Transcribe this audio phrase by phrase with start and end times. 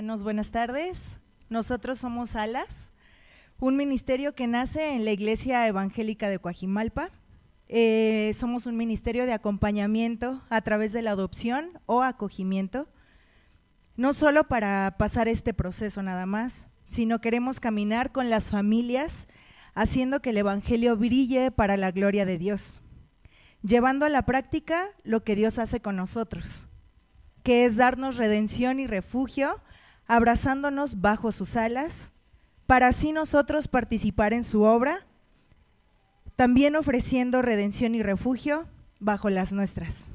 [0.00, 1.18] buenas tardes.
[1.50, 2.92] Nosotros somos Alas,
[3.58, 7.10] un ministerio que nace en la Iglesia Evangélica de Coajimalpa.
[7.68, 12.88] Eh, somos un ministerio de acompañamiento a través de la adopción o acogimiento,
[13.96, 19.28] no solo para pasar este proceso nada más, sino queremos caminar con las familias
[19.74, 22.80] haciendo que el Evangelio brille para la gloria de Dios,
[23.62, 26.66] llevando a la práctica lo que Dios hace con nosotros,
[27.44, 29.60] que es darnos redención y refugio,
[30.10, 32.12] abrazándonos bajo sus alas,
[32.66, 35.06] para así nosotros participar en su obra,
[36.34, 38.66] también ofreciendo redención y refugio
[38.98, 40.10] bajo las nuestras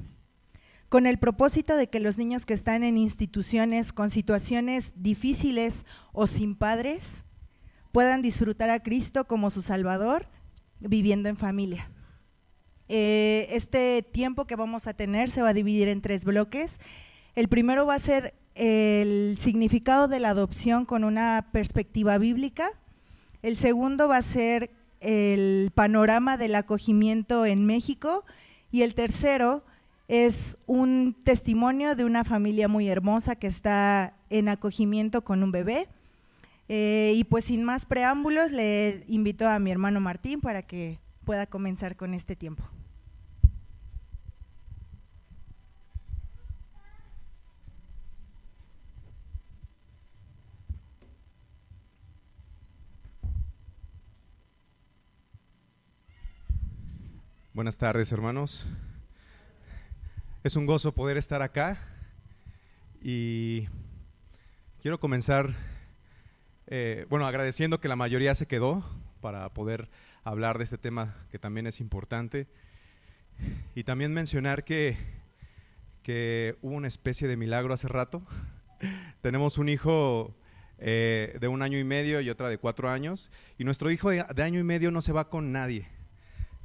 [0.88, 6.26] con el propósito de que los niños que están en instituciones con situaciones difíciles o
[6.26, 7.24] sin padres
[7.90, 10.28] puedan disfrutar a Cristo como su Salvador
[10.78, 11.90] viviendo en familia.
[12.88, 16.78] Eh, este tiempo que vamos a tener se va a dividir en tres bloques.
[17.34, 22.70] El primero va a ser el significado de la adopción con una perspectiva bíblica.
[23.42, 28.24] El segundo va a ser el panorama del acogimiento en México.
[28.72, 29.62] Y el tercero
[30.08, 35.88] es un testimonio de una familia muy hermosa que está en acogimiento con un bebé.
[36.68, 41.46] Eh, y pues sin más preámbulos, le invito a mi hermano Martín para que pueda
[41.46, 42.64] comenzar con este tiempo.
[57.56, 58.66] Buenas tardes, hermanos.
[60.44, 61.78] Es un gozo poder estar acá
[63.00, 63.66] y
[64.82, 65.54] quiero comenzar,
[66.66, 68.84] eh, bueno, agradeciendo que la mayoría se quedó
[69.22, 69.88] para poder
[70.22, 72.46] hablar de este tema que también es importante
[73.74, 74.98] y también mencionar que,
[76.02, 78.20] que hubo una especie de milagro hace rato.
[79.22, 80.36] Tenemos un hijo
[80.76, 84.42] eh, de un año y medio y otra de cuatro años y nuestro hijo de,
[84.42, 85.95] año y medio no se va con nadie.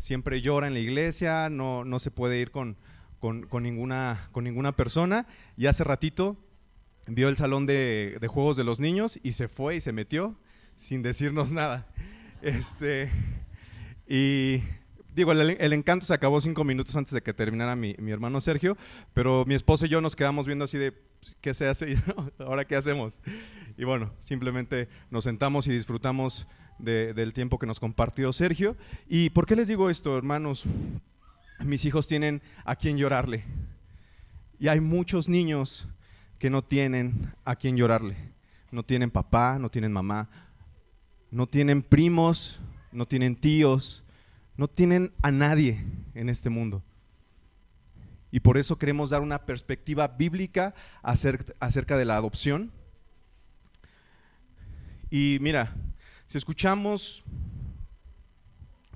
[0.01, 2.75] Siempre llora en la iglesia, no, no se puede ir con,
[3.19, 6.37] con, ninguna, con ninguna persona y hace ratito
[7.05, 10.35] vio el salón de, juegos de los niños y se fue y se metió
[10.75, 11.87] sin decirnos nada.
[12.41, 13.11] Este,
[14.07, 14.63] y
[15.13, 18.75] digo, el, encanto se acabó cinco minutos antes de que terminara mi, hermano Sergio,
[19.13, 20.99] pero mi esposa y yo nos quedamos viendo así de,
[21.41, 21.95] ¿qué se hace?
[22.39, 23.21] ¿Ahora qué hacemos?
[23.77, 26.47] Y bueno, simplemente nos sentamos y disfrutamos
[26.81, 28.75] del tiempo que nos compartió Sergio.
[29.07, 30.65] ¿Y por qué les digo esto, hermanos?
[31.63, 33.43] mis hijos tienen a quien llorarle.
[34.59, 35.87] Y hay muchos niños
[36.39, 38.15] que no tienen a quien llorarle.
[38.71, 40.29] No tienen papá, no tienen mamá,
[41.29, 42.59] no tienen primos,
[42.91, 44.03] no tienen tíos,
[44.55, 46.83] no tienen a nadie en este mundo.
[48.31, 52.71] Y por eso queremos dar una perspectiva bíblica acerca, de la adopción.
[55.09, 55.75] Y mira,
[56.31, 57.25] si escuchamos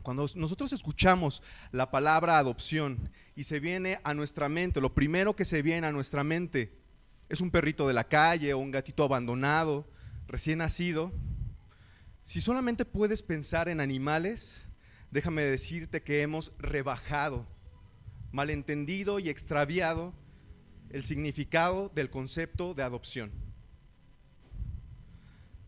[0.01, 5.43] cuando nosotros escuchamos la palabra adopción y se viene a nuestra mente, lo primero que
[5.43, 6.79] se viene a nuestra mente
[7.27, 9.85] es un perrito de la calle o un gatito abandonado,
[10.29, 11.11] recién nacido.
[12.23, 14.69] Si solamente puedes pensar en animales,
[15.11, 17.45] déjame decirte que hemos rebajado,
[18.31, 20.13] malentendido y extraviado
[20.89, 23.33] el significado del concepto de adopción.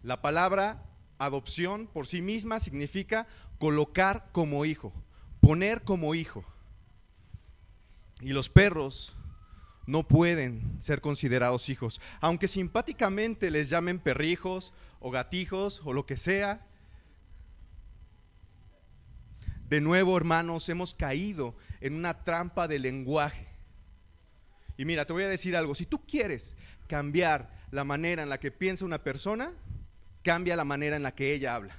[0.02, 0.88] La palabra
[1.20, 3.28] adopción por sí misma significa
[3.60, 4.94] colocar como hijo,
[5.42, 6.44] poner como hijo.
[8.22, 9.16] Y los perros
[9.86, 16.18] no pueden ser considerados hijos, aunque simpáticamente les llamen perrijos o gatijos o lo que
[16.18, 16.66] sea.
[19.70, 23.48] De nuevo, hermanos, hemos caído en una trampa de lenguaje.
[24.78, 26.56] Y mira, te voy a decir algo, si tú quieres
[26.88, 29.52] cambiar la manera en la que piensa una persona,
[30.28, 31.78] cambia la manera en la que ella habla.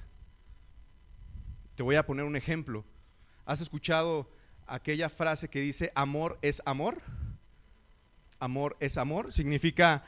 [1.75, 2.83] Te voy a poner un ejemplo.
[3.45, 4.27] ¿Has escuchado
[4.65, 6.99] aquella frase que dice amor es amor?
[8.39, 9.31] Amor es amor.
[9.31, 10.03] Significa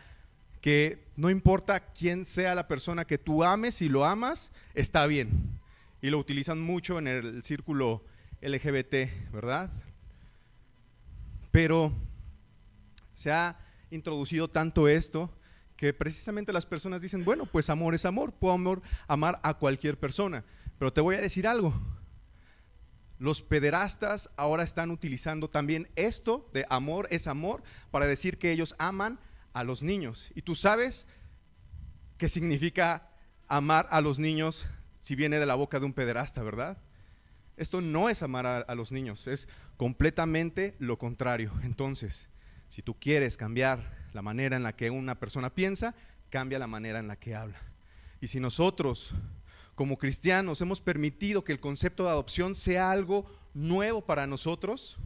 [0.60, 5.60] que no importa quién sea la persona que tú ames, si lo amas, está bien.
[6.01, 8.04] Y lo utilizan mucho en el círculo
[8.42, 9.69] LGBT, ¿verdad?
[11.51, 11.94] Pero
[13.13, 13.60] se ha
[13.92, 15.31] introducido tanto esto
[15.81, 19.98] que precisamente las personas dicen, bueno, pues amor es amor, puedo amor, amar a cualquier
[19.98, 20.45] persona.
[20.78, 21.74] Pero te voy a decir algo.
[23.18, 28.75] Los pederastas ahora están utilizando también esto de amor es amor para decir que ellos
[28.78, 29.19] aman
[29.54, 30.30] a los niños.
[30.36, 31.07] Y tú sabes
[32.19, 33.10] qué significa
[33.48, 34.68] amar a los niños
[35.00, 36.77] si viene de la boca de un pederasta, ¿verdad?
[37.57, 41.51] Esto no es amar a, a, los niños, es completamente lo contrario.
[41.63, 42.30] Entonces,
[42.69, 45.96] si tú quieres cambiar la manera en la que una persona piensa,
[46.30, 47.60] cambia la manera en la que habla.
[48.19, 49.13] Y si nosotros,
[49.75, 54.98] como cristianos, hemos permitido que el concepto de adopción sea algo nuevo para nosotros,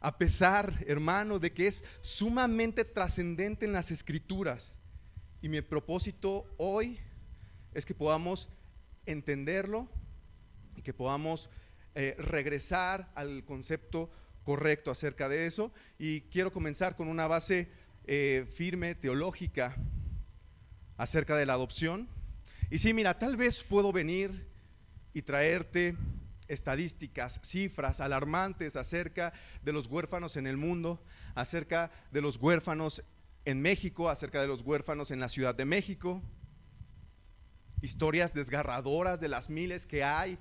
[0.00, 4.80] a pesar, hermano, de que es sumamente trascendente en las escrituras.
[5.40, 6.98] Y mi propósito hoy
[7.72, 8.48] es que podamos
[9.06, 9.88] entenderlo
[10.76, 11.50] y que podamos
[11.94, 14.10] eh, regresar al concepto
[14.44, 15.72] correcto acerca de eso.
[15.98, 17.70] Y quiero comenzar con una base
[18.06, 19.76] eh, firme, teológica,
[20.96, 22.08] acerca de la adopción.
[22.70, 24.48] Y sí, mira, tal vez puedo venir
[25.14, 25.96] y traerte
[26.48, 29.32] estadísticas, cifras alarmantes acerca
[29.62, 31.02] de los huérfanos en el mundo,
[31.34, 33.02] acerca de los huérfanos
[33.44, 36.22] en México, acerca de los huérfanos en la Ciudad de México,
[37.80, 40.38] historias desgarradoras de las miles que hay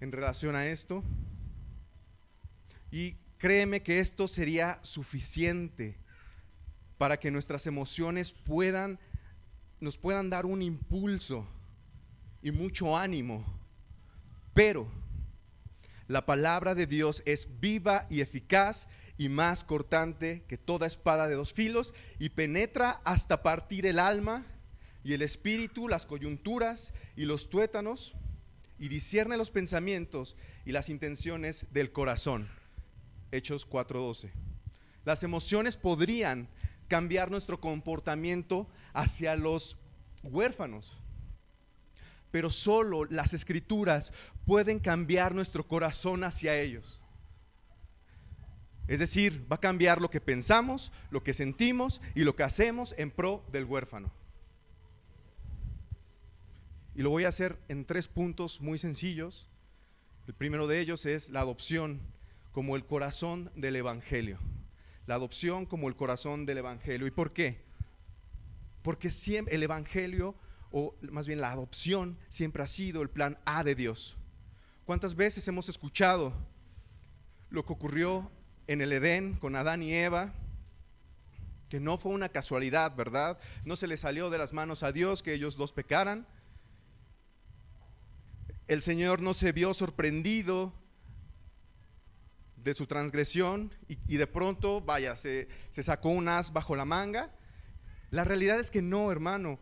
[0.00, 1.02] en relación a esto.
[2.90, 5.96] Y créeme que esto sería suficiente
[6.98, 8.98] para que nuestras emociones puedan
[9.80, 11.46] nos puedan dar un impulso
[12.42, 13.44] y mucho ánimo.
[14.54, 14.90] Pero
[16.08, 18.88] la palabra de Dios es viva y eficaz
[19.18, 24.46] y más cortante que toda espada de dos filos y penetra hasta partir el alma
[25.04, 28.14] y el espíritu, las coyunturas y los tuétanos
[28.78, 32.48] y discierne los pensamientos y las intenciones del corazón.
[33.32, 34.30] Hechos 4:12.
[35.04, 36.48] Las emociones podrían
[36.88, 39.76] cambiar nuestro comportamiento hacia los
[40.22, 40.96] huérfanos.
[42.30, 44.12] Pero solo las escrituras
[44.44, 47.00] pueden cambiar nuestro corazón hacia ellos.
[48.88, 52.94] Es decir, va a cambiar lo que pensamos, lo que sentimos y lo que hacemos
[52.98, 54.12] en pro del huérfano.
[56.94, 59.48] Y lo voy a hacer en tres puntos muy sencillos.
[60.26, 62.00] El primero de ellos es la adopción
[62.56, 64.40] como el corazón del Evangelio
[65.06, 67.06] la adopción como el corazón del Evangelio.
[67.06, 67.60] ¿Y por qué?
[68.82, 70.34] Porque siempre el Evangelio,
[70.70, 74.16] o más bien la adopción, siempre ha sido el plan A de Dios.
[74.84, 76.32] ¿Cuántas veces hemos escuchado
[77.50, 78.30] lo que ocurrió
[78.66, 80.32] en el Edén con Adán y Eva?
[81.68, 83.38] Que no fue una casualidad, ¿verdad?
[83.66, 86.26] No se le salió de las manos a Dios que ellos dos pecaran.
[88.66, 90.72] El Señor no se vio sorprendido
[92.66, 97.32] de su transgresión y, de pronto, vaya, se, se sacó un as bajo la manga.
[98.10, 99.60] La realidad es que no, hermano.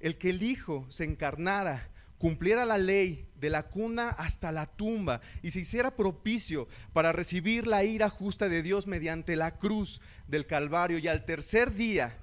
[0.00, 5.22] El que el Hijo se encarnara, cumpliera la ley de la cuna hasta la tumba
[5.40, 10.46] y se hiciera propicio para recibir la ira justa de Dios mediante la cruz del
[10.46, 12.22] Calvario y al tercer día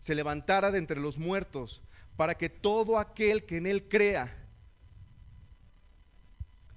[0.00, 1.82] se levantara de entre los muertos
[2.16, 4.36] para que todo aquel que en él crea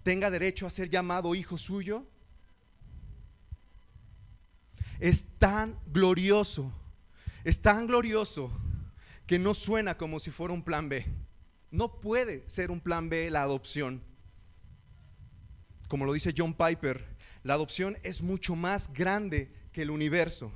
[0.03, 2.07] tenga derecho a ser llamado hijo suyo,
[4.99, 6.71] es tan glorioso,
[7.43, 8.51] es tan glorioso
[9.25, 11.05] que no suena como si fuera un plan B.
[11.69, 14.01] No puede ser un plan B la adopción.
[15.87, 17.05] Como lo dice John Piper,
[17.43, 20.51] la adopción es mucho más grande que el universo.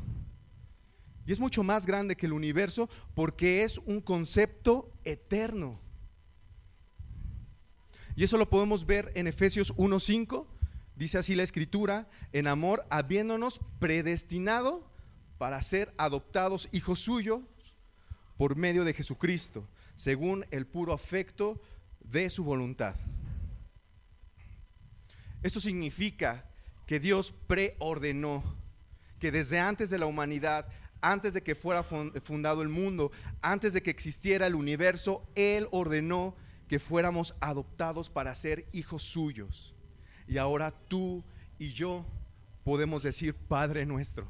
[1.25, 5.79] Y es mucho más grande que el universo porque es un concepto eterno.
[8.15, 10.48] Y eso lo podemos ver en Efesios 1.5
[11.01, 14.88] Dice así la escritura, en amor, habiéndonos predestinado
[15.39, 17.41] para ser adoptados hijos suyos
[18.38, 21.60] por medio de Jesucristo, según el puro afecto
[22.01, 22.96] de su voluntad.
[25.41, 26.46] Esto significa
[26.86, 28.43] que Dios preordenó
[29.17, 30.67] que desde antes de la humanidad,
[31.01, 36.36] antes de que fuera fundado el mundo, antes de que existiera el universo, Él ordenó
[36.67, 39.74] que fuéramos adoptados para ser hijos suyos.
[40.31, 41.25] Y ahora tú
[41.59, 42.05] y yo
[42.63, 44.25] podemos decir Padre nuestro.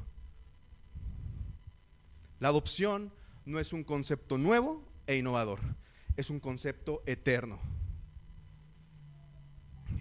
[2.40, 3.12] La adopción
[3.44, 5.60] no es un concepto nuevo e innovador,
[6.16, 7.60] es un concepto eterno.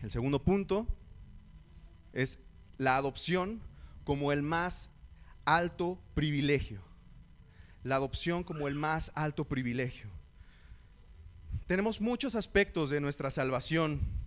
[0.01, 0.87] El segundo punto
[2.13, 2.39] es
[2.79, 3.61] la adopción
[4.03, 4.89] como el más
[5.45, 6.81] alto privilegio.
[7.83, 10.09] La adopción como el más alto privilegio.
[11.67, 14.20] Tenemos muchos aspectos de nuestra salvación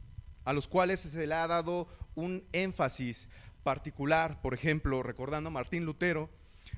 [0.44, 3.28] a los cuales se le ha dado un énfasis
[3.62, 4.40] particular.
[4.42, 6.30] Por ejemplo, recordando a Martín Lutero,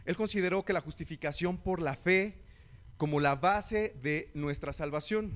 [0.05, 2.39] él consideró que la justificación por la fe
[2.97, 5.33] como la base de nuestra salvación.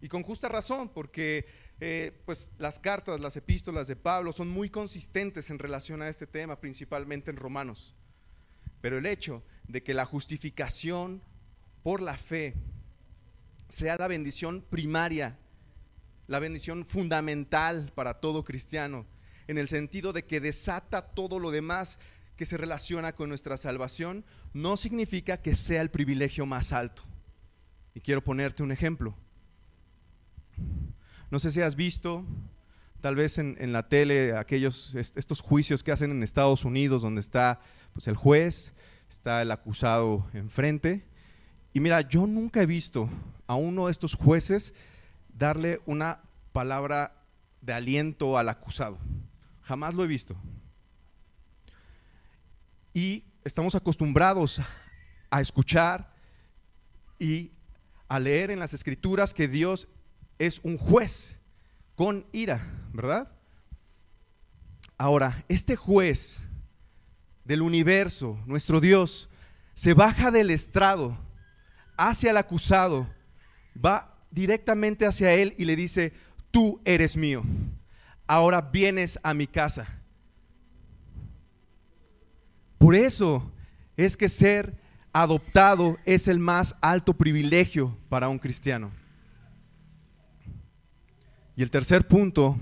[0.00, 1.46] Y con justa razón, porque
[1.80, 6.26] eh, pues las cartas, las epístolas de Pablo son muy consistentes en relación a este
[6.26, 7.94] tema, principalmente en Romanos.
[8.80, 11.22] Pero el hecho de que la justificación
[11.82, 12.54] por la fe
[13.68, 15.38] sea la bendición primaria
[16.30, 19.04] la bendición fundamental para todo cristiano,
[19.48, 21.98] en el sentido de que desata todo lo demás
[22.36, 27.02] que se relaciona con nuestra salvación no significa que sea el privilegio más alto.
[27.96, 29.16] Y quiero ponerte un ejemplo.
[31.32, 32.24] No sé si has visto,
[33.00, 37.60] tal vez en, la tele, aquellos, estos juicios que hacen en Estados Unidos, donde está
[37.92, 38.72] pues, el juez,
[39.08, 41.04] está el acusado enfrente.
[41.72, 43.10] Y mira, yo nunca he visto
[43.48, 44.74] a uno de estos jueces
[45.34, 46.20] darle una
[46.52, 47.14] palabra
[47.60, 48.98] de aliento al acusado.
[49.62, 50.36] Jamás lo he visto.
[52.92, 54.60] Y estamos acostumbrados
[55.30, 56.12] a escuchar
[57.18, 57.52] y
[58.08, 59.86] a leer en las escrituras que Dios
[60.38, 61.38] es un juez
[61.94, 63.30] con ira, ¿verdad?
[64.98, 66.48] Ahora, este juez
[67.44, 69.28] del universo, nuestro Dios,
[69.74, 71.16] se baja del estrado
[71.96, 73.08] hacia el acusado,
[73.76, 76.12] va directamente hacia él y le dice,
[76.50, 77.42] tú eres mío,
[78.26, 80.00] ahora vienes a mi casa.
[82.78, 83.50] Por eso
[83.96, 84.74] es que ser
[85.12, 88.90] adoptado es el más alto privilegio para un cristiano.
[91.56, 92.58] Y el tercer punto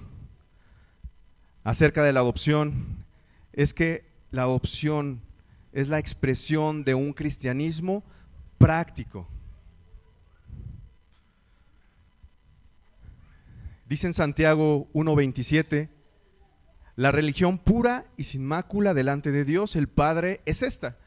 [1.62, 3.04] acerca de la adopción
[3.52, 5.22] es que la adopción
[5.72, 8.02] es la expresión de un cristianismo
[8.56, 9.28] práctico.
[13.88, 15.88] Dice en Santiago 1:27,
[16.95, 20.99] la religión pura y sin mácula delante de Dios el Padre es esta,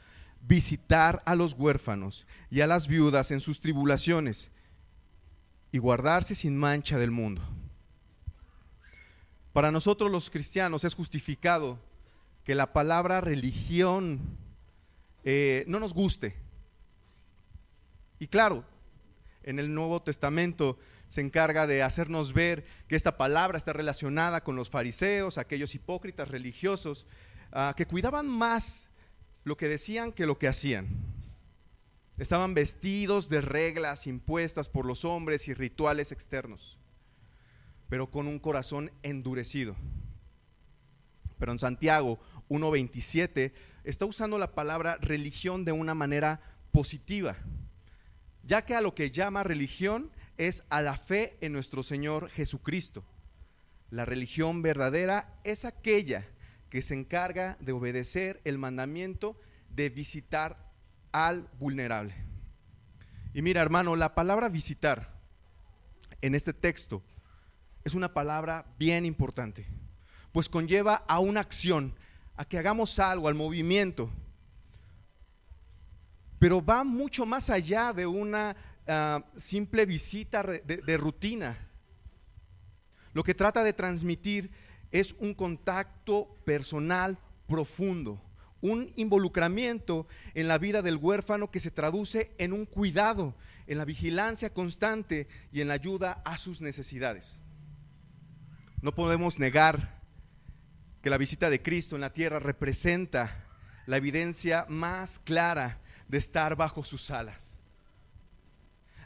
[0.42, 4.50] visitar a los huérfanos y a las viudas en sus tribulaciones
[5.72, 7.44] y guardarse sin mancha del mundo.
[9.54, 11.78] Para nosotros los cristianos es justificado
[12.44, 14.22] que la palabra religión
[15.24, 16.36] eh, no nos guste.
[18.18, 18.66] Y claro,
[19.44, 20.80] en el Nuevo Testamento
[21.12, 26.30] se encarga de hacernos ver que esta palabra está relacionada con los fariseos, aquellos hipócritas
[26.30, 27.06] religiosos,
[27.52, 28.90] ah, que cuidaban más
[29.44, 30.88] lo que decían que lo que hacían.
[32.18, 36.78] Estaban vestidos de reglas impuestas por los hombres y rituales externos,
[37.90, 39.76] pero con un corazón endurecido.
[41.38, 43.52] Pero en Santiago 1.27
[43.84, 46.40] está usando la palabra religión de una manera
[46.72, 47.36] positiva,
[48.44, 50.10] ya que a lo que llama religión
[50.48, 53.04] es a la fe en nuestro Señor Jesucristo.
[53.92, 56.26] La religión verdadera es aquella
[56.72, 60.72] que se encarga de obedecer el mandamiento de visitar
[61.12, 62.16] al vulnerable.
[63.36, 65.14] Y mira, hermano, la palabra visitar
[66.22, 67.04] en este texto
[67.84, 69.68] es una palabra bien importante,
[70.32, 71.94] pues conlleva a una acción,
[72.36, 74.10] a que hagamos algo, al movimiento.
[76.40, 78.56] Pero va mucho más allá de una
[78.88, 81.58] ah, simple visita de, rutina.
[83.14, 84.52] Lo que trata de transmitir
[84.92, 88.22] es un contacto personal profundo,
[88.62, 93.36] un involucramiento en la vida del huérfano que se traduce en un cuidado,
[93.68, 97.42] en la vigilancia constante y en la ayuda a sus necesidades.
[98.82, 100.02] No podemos negar
[101.02, 103.46] que la visita de Cristo en la tierra representa
[103.86, 107.61] la evidencia más clara de estar bajo sus alas.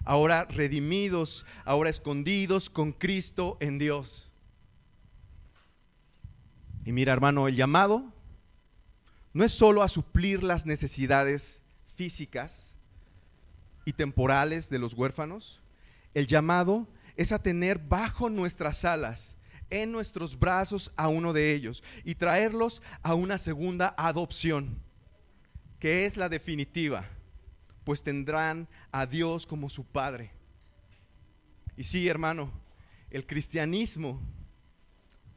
[0.06, 4.32] Ahora redimidos, ahora escondidos con Cristo en Dios.
[6.86, 8.14] Y mira hermano, el llamado
[9.34, 11.64] no es solo a suplir las necesidades
[11.96, 12.78] físicas
[13.84, 15.62] y temporales de los huérfanos,
[16.14, 19.36] el llamado es a tener bajo nuestras alas
[19.70, 24.80] en nuestros brazos a uno de ellos y traerlos a una segunda adopción,
[25.80, 27.10] que es la definitiva,
[27.86, 30.32] pues tendrán a Dios como su Padre.
[31.78, 32.52] Y sí, hermano,
[33.10, 34.20] el cristianismo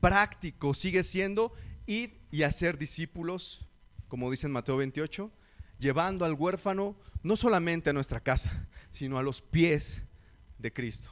[0.01, 1.53] práctico sigue siendo
[1.87, 3.67] ir y hacer discípulos,
[4.09, 5.31] como dice en Mateo 28,
[5.79, 10.03] llevando al huérfano no solamente a nuestra casa, sino a los pies
[10.59, 11.11] de Cristo.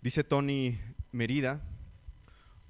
[0.00, 0.80] Dice Tony
[1.12, 1.62] Merida,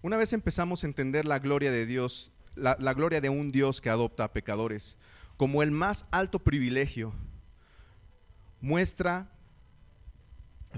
[0.03, 3.91] una vez empezamos a entender la gloria de Dios, la, gloria de un Dios que
[3.91, 4.99] adopta a pecadores,
[5.37, 7.13] como el más alto privilegio,
[8.61, 9.31] muestra,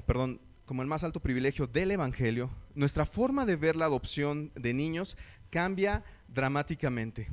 [0.07, 4.73] perdón, como el más alto privilegio del Evangelio, nuestra forma de ver la adopción de
[4.73, 5.17] niños
[5.51, 7.29] cambia dramáticamente.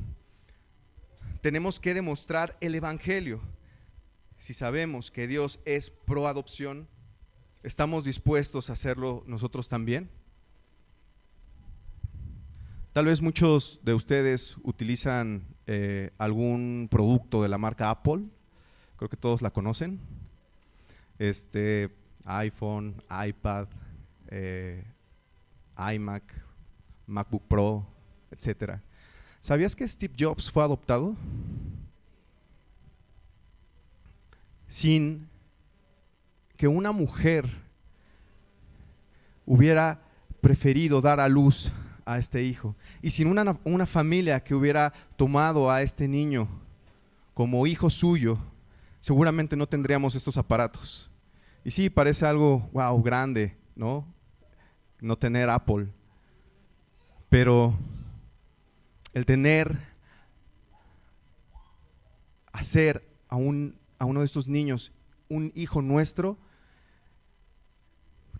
[1.42, 3.42] Tenemos que demostrar el Evangelio.
[4.38, 6.88] Si sabemos que Dios es pro adopción,
[7.64, 10.10] ¿Estamos dispuestos a hacerlo nosotros también?
[12.94, 18.26] Tal vez muchos de ustedes utilizan eh, algún producto de la marca Apple.
[18.98, 20.02] Creo que todos la conocen.
[21.18, 21.90] Este
[22.26, 23.70] iPhone, iPad,
[24.28, 24.84] eh,
[25.78, 26.34] iMac,
[27.08, 27.88] MacBook Pro,
[28.30, 28.82] etc.
[29.40, 31.16] ¿Sabías que Steve Jobs fue adoptado?
[34.68, 35.30] Sin
[36.58, 37.50] que una mujer
[39.46, 40.02] hubiera
[40.42, 41.72] preferido dar a luz
[42.06, 46.48] a este hijo y sin una, una familia que hubiera tomado a este niño
[47.34, 48.38] como hijo suyo,
[49.00, 51.10] seguramente no tendríamos estos aparatos.
[51.64, 54.06] Y sí, parece algo, wow, grande, ¿no?
[55.00, 55.88] No tener Apple.
[57.30, 57.78] Pero
[59.14, 59.80] el tener,
[62.52, 64.92] hacer a, un, a uno de estos niños
[65.30, 66.38] un hijo nuestro,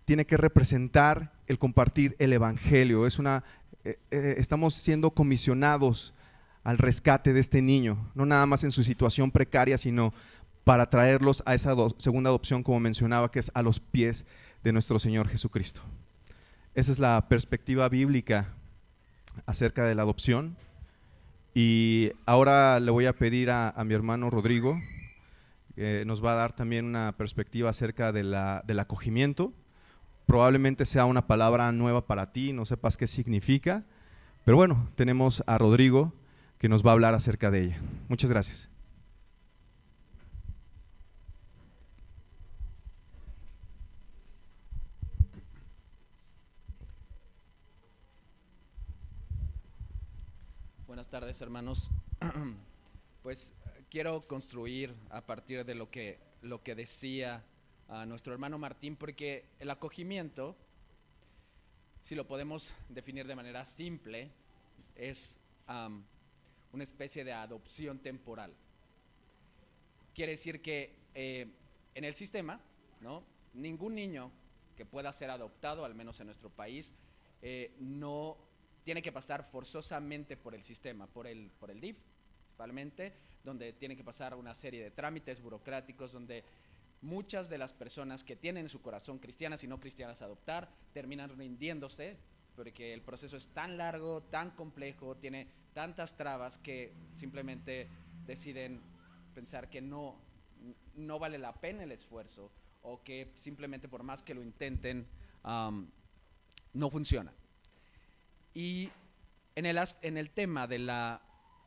[0.04, 3.06] tiene que representar el compartir el Evangelio.
[3.06, 3.44] Es una,
[3.84, 6.14] eh, eh, estamos siendo comisionados
[6.64, 10.14] al rescate de este niño, no nada más en su situación precaria, sino
[10.64, 14.26] para traerlos a esa segunda adopción, como mencionaba, que es a los pies
[14.62, 15.80] de nuestro Señor Jesucristo.
[16.74, 18.54] Esa es la perspectiva bíblica
[19.46, 20.56] acerca de la adopción.
[21.54, 24.80] Y ahora le voy a pedir a, mi hermano Rodrigo,
[25.74, 29.52] que nos va a dar también una perspectiva acerca de la, del acogimiento.
[30.26, 33.84] Probablemente sea una palabra nueva para ti, no sepas qué significa,
[34.44, 36.12] pero bueno, tenemos a Rodrigo
[36.58, 37.80] que nos va a hablar acerca de ella.
[38.08, 38.68] Muchas gracias.
[50.86, 51.90] Buenas tardes, hermanos.
[53.22, 53.54] Pues
[53.88, 57.44] quiero construir a partir de lo que, lo que decía
[57.92, 60.56] a nuestro hermano Martín, porque el acogimiento,
[62.00, 64.30] si lo podemos definir de manera simple,
[64.96, 68.54] es una especie de adopción temporal.
[70.14, 71.46] Quiere decir que eh,
[71.94, 72.58] en el sistema,
[73.02, 73.22] ¿no?
[73.52, 74.30] ningún niño
[74.74, 76.94] que pueda ser adoptado, al menos en nuestro país,
[77.42, 78.38] eh, no
[78.84, 81.98] tiene que pasar forzosamente por el sistema, por el, por el DIF,
[82.46, 83.12] principalmente,
[83.44, 86.42] donde tiene que pasar una serie de trámites burocráticos, donde
[87.02, 91.36] muchas de las personas que tienen su corazón cristianas y no cristianas a adoptar terminan
[91.36, 92.16] rindiéndose
[92.56, 97.88] porque el proceso es tan largo, tan complejo, tiene tantas trabas que simplemente
[98.26, 98.80] deciden
[99.34, 100.16] pensar que no,
[100.94, 102.50] no vale la pena el esfuerzo
[102.82, 105.06] o que simplemente por más que lo intenten,
[105.44, 107.32] no funciona.
[108.54, 108.90] Y
[109.54, 111.22] en el, en el tema de la,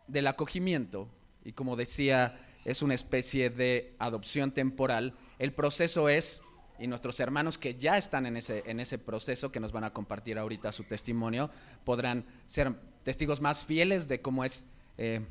[0.08, 1.10] del acogimiento,
[1.44, 6.42] y como decía, es una especie de adopción temporal, el proceso es,
[6.80, 9.94] y nuestros hermanos que ya están en ese, en ese proceso, que nos van a
[9.94, 11.50] compartir ahorita su testimonio,
[11.84, 14.66] podrán ser testigos más fieles de cómo es
[14.98, 15.22] eh,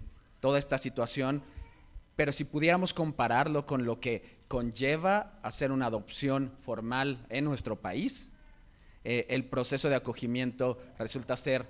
[0.41, 1.43] toda esta situación.
[2.17, 8.33] Pero si pudiéramos compararlo con lo que conlleva hacer una adopción formal en nuestro país,
[9.03, 11.67] eh, el proceso de acogimiento resulta ser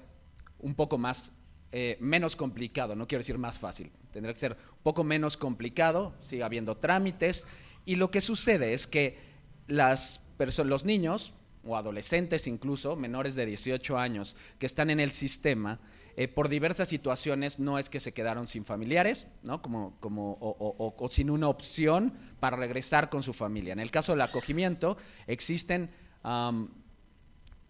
[0.61, 1.33] un poco más,
[1.73, 6.15] eh, menos complicado, no quiero decir más fácil, tendrá que ser un poco menos complicado,
[6.21, 7.47] sigue habiendo trámites,
[7.85, 9.19] y lo que sucede es que
[9.67, 10.21] las
[10.65, 11.33] los niños,
[11.65, 15.81] o adolescentes incluso, menores de 18 años, que están en el sistema,
[16.17, 19.63] eh, por diversas situaciones no es que se quedaron sin familiares, ¿no?
[19.63, 23.73] como, como, o, sin una opción para regresar con su familia.
[23.73, 25.91] En el caso del acogimiento, existen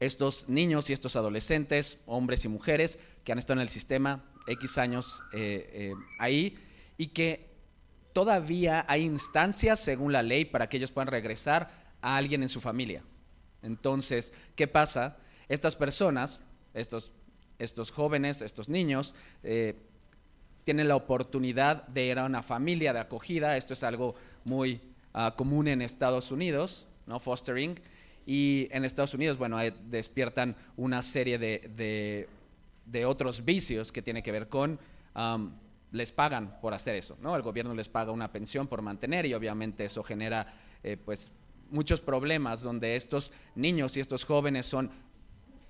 [0.01, 4.79] estos niños y estos adolescentes, hombres y mujeres, que han estado en el sistema X
[4.79, 6.59] años eh, eh, ahí
[6.99, 7.54] y que
[8.15, 11.69] todavía hay instancias, según la ley, para que ellos puedan regresar
[12.01, 13.03] a alguien en su familia.
[13.63, 15.19] Entonces, ¿qué pasa?
[15.49, 16.41] Estas personas,
[16.73, 17.13] estos,
[17.59, 19.75] estos jóvenes, estos niños, eh,
[20.65, 23.57] tienen la oportunidad de ir a una familia de acogida.
[23.57, 24.81] Esto es algo muy
[25.13, 27.19] ah, común en Estados Unidos, ¿no?
[27.19, 27.75] Fostering.
[28.27, 29.59] Y en Estados Unidos, bueno,
[29.91, 32.27] despiertan una serie de,
[32.87, 34.79] de, otros vicios que tienen que ver con,
[35.95, 37.37] les pagan por hacer eso, ¿no?
[37.37, 40.47] El gobierno les paga una pensión por mantener y obviamente eso genera,
[40.83, 41.33] eh, pues,
[41.71, 44.91] muchos problemas donde estos niños y estos jóvenes son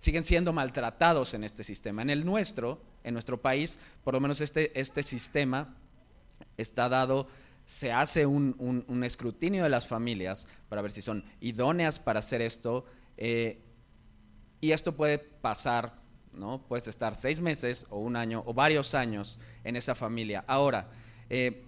[0.01, 2.03] siguen siendo maltratados en este sistema.
[2.03, 5.77] En el nuestro, en nuestro país, por lo menos este, este sistema
[6.59, 7.27] está dado
[7.65, 12.85] se hace un, escrutinio de las familias para ver si son idóneas para hacer esto.
[13.17, 13.63] Eh,
[14.61, 15.95] y esto puede pasar,
[16.37, 16.63] ¿no?
[16.69, 20.45] Puedes estar seis meses o un año o varios años en esa familia.
[20.47, 20.89] Ahora,
[21.31, 21.63] eh,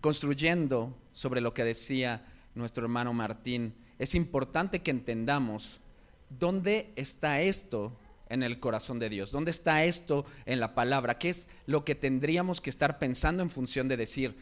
[0.00, 5.80] construyendo sobre lo que decía nuestro hermano Martín, es importante que entendamos
[6.28, 7.96] dónde está esto
[8.28, 11.94] en el corazón de Dios, dónde está esto en la palabra, qué es lo que
[11.94, 14.36] tendríamos que estar pensando en función de decir,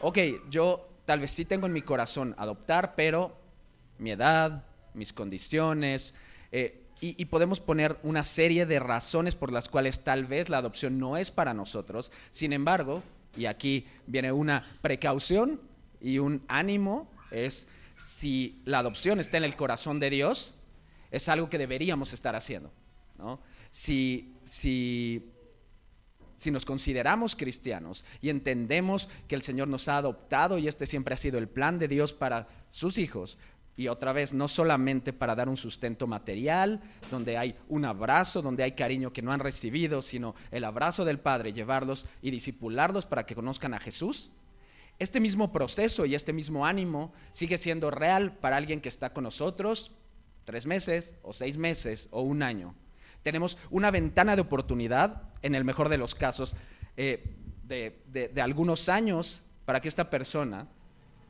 [0.00, 0.18] ok,
[0.50, 3.36] yo tal vez sí tengo en mi corazón adoptar, pero
[3.98, 6.14] mi edad, mis condiciones,
[6.50, 11.00] eh, y, podemos poner una serie de razones por las cuales tal vez la adopción
[11.00, 12.12] no es para nosotros.
[12.30, 13.02] Sin embargo,
[13.36, 15.60] y aquí viene una precaución
[16.00, 20.54] y un ánimo, es si la adopción está en el corazón de Dios,
[21.10, 22.70] es algo que deberíamos estar haciendo.
[23.70, 25.28] Si, si,
[26.34, 31.14] si nos consideramos cristianos y entendemos que el Señor nos ha adoptado y este siempre
[31.14, 33.38] ha sido el plan de Dios para sus hijos,
[33.76, 36.80] y otra vez, no solamente para dar un sustento material,
[37.10, 41.18] donde hay un abrazo, donde hay cariño que no han recibido, sino el abrazo del
[41.18, 44.30] Padre, llevarlos y disipularlos para que conozcan a Jesús.
[44.98, 49.24] Este mismo proceso y este mismo ánimo sigue siendo real para alguien que está con
[49.24, 49.92] nosotros
[50.44, 52.74] tres meses o seis meses o un año.
[53.22, 56.54] Tenemos una ventana de oportunidad, en el mejor de los casos,
[56.96, 60.68] eh, de algunos años para que esta persona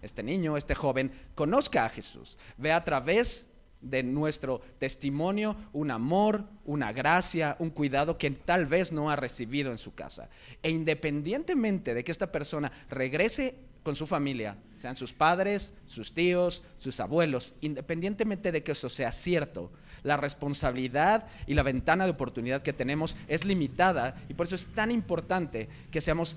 [0.02, 3.48] este niño, este joven, conozca a Jesús, vea a través
[3.80, 9.70] de nuestro testimonio un amor, una gracia, un cuidado que tal vez no ha recibido
[9.70, 10.30] en su casa.
[10.62, 16.62] E independientemente de que esta persona regrese con su familia, sean sus padres, sus tíos,
[16.78, 19.72] sus abuelos, independientemente de que eso sea cierto,
[20.04, 24.66] la responsabilidad y la ventana de oportunidad que tenemos es limitada y por eso es
[24.68, 26.36] tan importante que seamos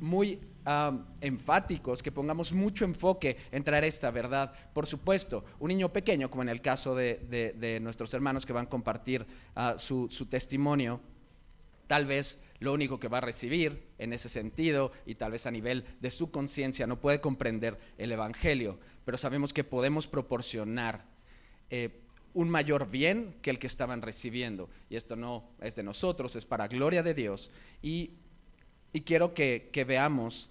[0.00, 0.40] muy
[1.20, 4.52] enfáticos, que pongamos mucho enfoque en traer esta verdad.
[4.72, 8.68] Por supuesto, un niño pequeño, como en el caso de, nuestros hermanos que van a
[8.68, 11.00] compartir ah, su, su testimonio,
[11.86, 15.50] tal vez lo único que va a recibir en ese sentido y tal vez a
[15.50, 21.04] nivel de su conciencia no puede comprender el Evangelio, pero sabemos que podemos proporcionar
[21.70, 22.02] eh,
[22.34, 24.68] un mayor bien que el que estaban recibiendo.
[24.90, 27.50] Y esto no es de nosotros, es para gloria de Dios.
[27.82, 28.12] Y,
[29.04, 30.50] quiero que, que veamos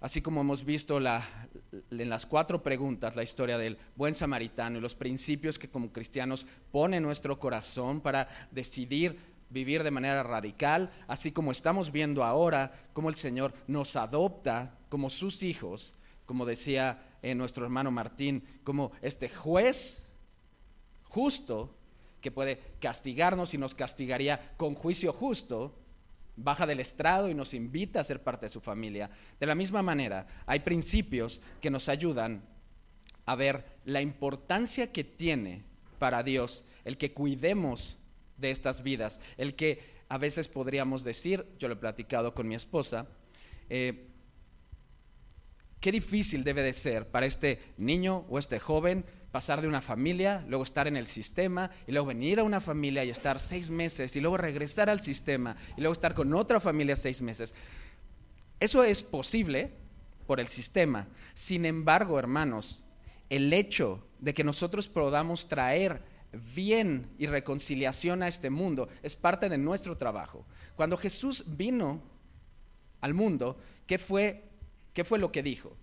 [0.00, 4.94] así como hemos visto en las cuatro preguntas la historia del buen samaritano y los
[4.94, 9.18] principios que como cristianos pone en nuestro corazón para decidir
[9.50, 15.10] vivir de manera radical, así como estamos viendo ahora cómo el Señor nos adopta como
[15.10, 20.06] sus hijos, como decía eh, nuestro hermano Martín, como este juez
[21.02, 21.74] justo
[22.20, 25.74] que puede castigarnos y nos castigaría con juicio justo,
[26.42, 29.10] baja del estrado y nos invita a ser parte de su familia.
[29.38, 32.42] De la misma manera, hay principios que nos ayudan
[33.26, 35.64] a ver la importancia que tiene
[35.98, 37.98] para Dios el que cuidemos
[38.36, 42.54] de estas vidas, el que a veces podríamos decir, yo lo he platicado con mi
[42.54, 43.06] esposa,
[43.68, 44.08] eh,
[45.80, 50.44] qué difícil debe de ser para este niño o este joven pasar de una familia,
[50.48, 54.16] luego estar en el sistema y luego venir a una familia y estar seis meses
[54.16, 57.54] y luego regresar al sistema y luego estar con otra familia seis meses.
[58.58, 59.72] Eso es posible
[60.26, 61.06] por el sistema.
[61.34, 62.82] Sin embargo, hermanos,
[63.28, 66.02] el hecho de que nosotros podamos traer
[66.54, 70.44] bien y reconciliación a este mundo es parte de nuestro trabajo.
[70.76, 72.02] Cuando Jesús vino
[73.00, 74.44] al mundo, ¿qué fue,
[74.92, 75.76] qué fue lo que dijo?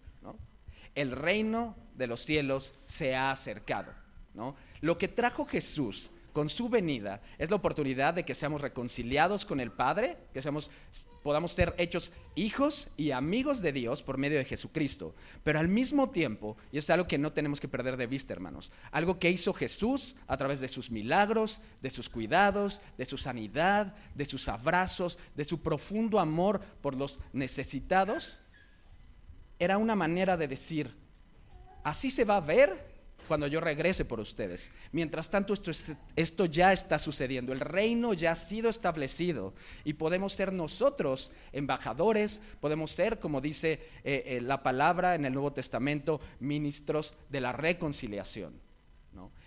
[0.98, 3.94] El reino de los cielos se ha acercado.
[4.34, 4.56] ¿no?
[4.82, 9.60] Lo que trajo Jesús con su venida es la oportunidad de que seamos reconciliados con
[9.60, 10.70] el Padre, que seamos,
[11.24, 15.16] podamos ser hechos hijos y amigos de Dios por medio de Jesucristo.
[15.44, 18.72] Pero al mismo tiempo, y es algo que no tenemos que perder de vista, hermanos,
[18.92, 23.96] algo que hizo Jesús a través de sus milagros, de sus cuidados, de su sanidad,
[24.14, 28.38] de sus abrazos, de su profundo amor por los necesitados,
[29.60, 30.94] era una manera de decir,
[31.88, 32.98] Así se va a ver
[33.30, 34.74] cuando yo regrese por ustedes.
[34.92, 35.54] Mientras tanto,
[36.18, 37.54] esto, ya está sucediendo.
[37.54, 39.54] El reino ya ha sido establecido
[39.86, 45.32] y podemos ser nosotros embajadores, podemos ser, como dice eh, eh, la palabra en el
[45.32, 48.68] Nuevo Testamento, ministros de la reconciliación.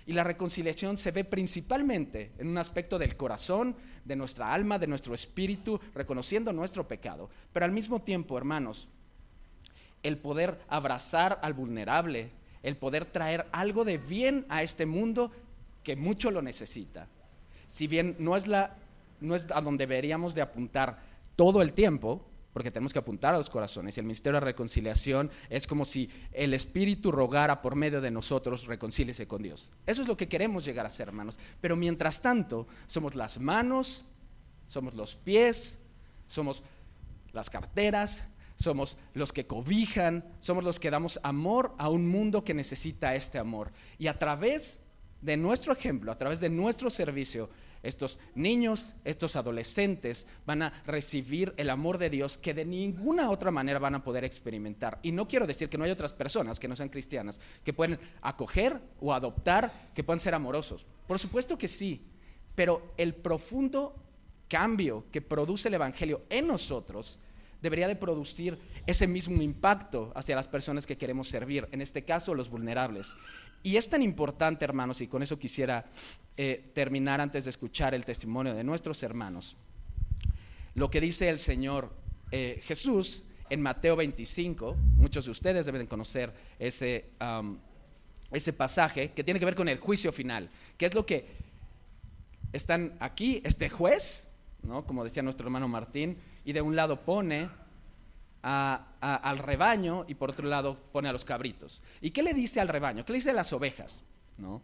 [0.07, 4.87] Y la reconciliación se ve principalmente en un aspecto del corazón, de nuestra alma, de
[4.87, 7.29] nuestro espíritu, reconociendo nuestro pecado.
[7.53, 8.89] Pero al mismo tiempo, hermanos,
[10.03, 12.31] el poder abrazar al vulnerable,
[12.63, 15.31] el poder traer algo de bien a este mundo
[15.83, 17.09] que mucho lo necesita.
[17.67, 18.77] Si bien no es, la,
[19.21, 20.99] no es a donde deberíamos de apuntar
[21.37, 25.31] todo el tiempo, porque tenemos que apuntar a los corazones, y el Ministerio de Reconciliación
[25.49, 29.71] es como si el Espíritu rogara por medio de nosotros, reconcíliese con Dios.
[29.87, 31.39] Eso es lo que queremos llegar a ser, hermanos.
[31.61, 34.05] Pero mientras tanto, somos las manos,
[34.67, 35.79] somos los pies,
[36.27, 36.65] somos
[37.33, 38.25] las carteras,
[38.61, 43.39] somos los que cobijan, somos los que damos amor a un mundo que necesita este
[43.39, 43.73] amor.
[43.99, 44.81] Y a través
[45.23, 47.49] de nuestro ejemplo, a través de nuestro servicio,
[47.83, 53.51] estos niños, estos adolescentes van a recibir el amor de Dios que de ninguna otra
[53.51, 54.99] manera van a poder experimentar.
[55.03, 57.99] Y no quiero decir que no hay otras personas que no sean cristianas que pueden
[58.21, 60.85] acoger o adoptar, que puedan ser amorosos.
[61.07, 62.05] Por supuesto que sí,
[62.55, 63.95] pero el profundo
[64.49, 67.19] cambio que produce el Evangelio en nosotros
[67.63, 72.35] debería de producir ese mismo impacto hacia las personas que queremos servir, en este caso
[72.35, 73.17] los vulnerables.
[73.63, 75.85] Y es tan importante, hermanos, y con eso quisiera
[76.37, 79.57] eh, terminar antes de escuchar el testimonio de nuestros hermanos,
[80.75, 81.93] lo que dice el Señor
[82.31, 87.07] eh, Jesús en Mateo 25, muchos de ustedes deben conocer ese,
[88.31, 91.27] ese pasaje que tiene que ver con el juicio final, que es lo que
[92.53, 94.31] están aquí, este juez,
[94.63, 94.87] ¿no?
[94.87, 96.17] como decía nuestro hermano Martín,
[96.51, 97.49] y de un lado pone
[98.43, 101.81] al rebaño y por otro lado pone a los cabritos.
[102.01, 103.05] ¿Y qué le dice al rebaño?
[103.05, 104.03] ¿Qué le dice a las ovejas?
[104.37, 104.61] ¿No?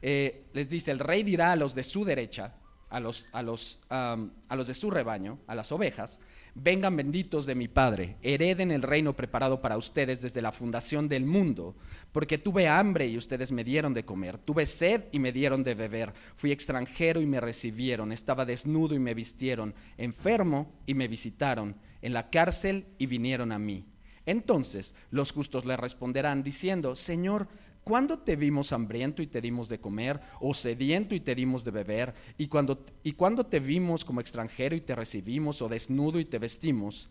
[0.00, 2.54] Eh, les dice, el rey dirá a los de su derecha,
[2.88, 4.16] a los, a, los, a
[4.50, 6.20] los de su rebaño, a las ovejas,
[6.54, 11.26] vengan benditos de mi Padre, hereden el reino preparado para ustedes desde la fundación del
[11.26, 11.74] mundo,
[12.12, 15.74] porque tuve hambre y ustedes me dieron de comer, tuve sed y me dieron de
[15.74, 21.76] beber, fui extranjero y me recibieron, estaba desnudo y me vistieron, enfermo y me visitaron
[22.02, 23.84] en la cárcel y vinieron a mí.
[24.26, 27.48] Entonces los justos le responderán diciendo, Señor,
[27.84, 31.70] ¿cuándo te vimos hambriento y te dimos de comer, o sediento y te dimos de
[31.70, 32.14] beber?
[32.36, 36.38] ¿Y cuando, y cuando te vimos como extranjero y te recibimos, o desnudo y te
[36.38, 37.10] vestimos?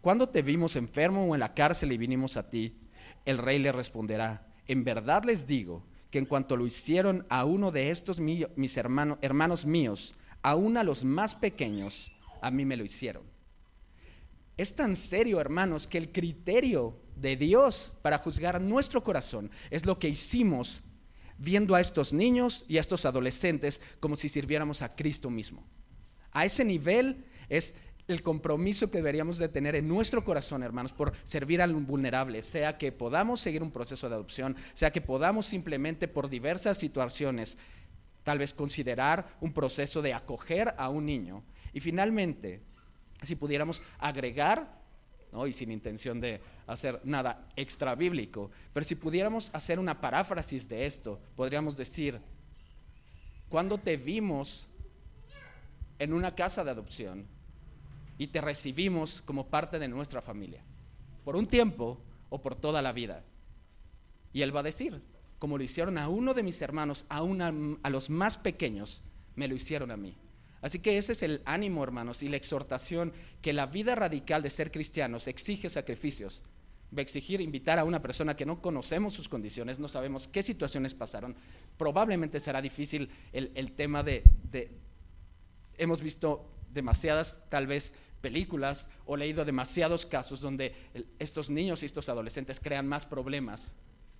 [0.00, 2.76] ¿Cuándo te vimos enfermo o en la cárcel y vinimos a ti?
[3.24, 7.72] El rey le responderá, en verdad les digo que en cuanto lo hicieron a uno
[7.72, 12.84] de estos mis hermanos, hermanos míos, aún a los más pequeños, a mí me lo
[12.84, 13.24] hicieron.
[14.56, 19.98] Es tan serio, hermanos, que el criterio de Dios para juzgar nuestro corazón es lo
[19.98, 20.82] que hicimos
[21.38, 25.64] viendo a estos niños y a estos adolescentes como si sirviéramos a Cristo mismo.
[26.32, 27.74] A ese nivel es
[28.08, 32.78] el compromiso que deberíamos de tener en nuestro corazón, hermanos, por servir al vulnerable, sea
[32.78, 37.58] que podamos seguir un proceso de adopción, sea que podamos simplemente por diversas situaciones
[38.22, 41.42] tal vez considerar un proceso de acoger a un niño.
[41.72, 42.60] Y finalmente,
[43.22, 44.75] si pudiéramos agregar,
[45.44, 50.86] y sin intención de hacer nada extra bíblico, pero si pudiéramos hacer una paráfrasis de
[50.86, 52.20] esto, podríamos decir,
[53.48, 54.68] cuando te vimos
[55.98, 57.26] en una casa de adopción
[58.18, 60.62] y te recibimos como parte de nuestra familia,
[61.24, 61.98] por un tiempo
[62.30, 63.24] o por toda la vida.
[64.32, 65.02] Y él va a decir,
[65.38, 69.02] como lo hicieron a uno de mis hermanos, a, a los más pequeños,
[69.34, 70.16] me lo hicieron a mí.
[70.62, 74.50] Así que ese es el ánimo, hermanos, y la exhortación que la vida radical de
[74.50, 76.42] ser cristianos exige sacrificios.
[76.96, 80.42] Va a exigir invitar a una persona que no conocemos sus condiciones, no sabemos qué
[80.42, 81.36] situaciones pasaron.
[81.76, 84.22] Probablemente será difícil el, tema de,
[85.76, 90.74] Hemos visto demasiadas, tal vez, películas o leído demasiados casos donde
[91.18, 93.76] estos niños y estos adolescentes crean más problemas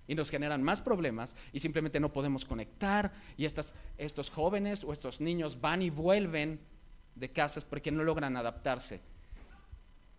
[0.07, 4.93] y nos generan más problemas y simplemente no podemos conectar y estas, estos jóvenes o
[4.93, 6.59] estos niños van y vuelven
[7.15, 9.01] de casas porque no logran adaptarse.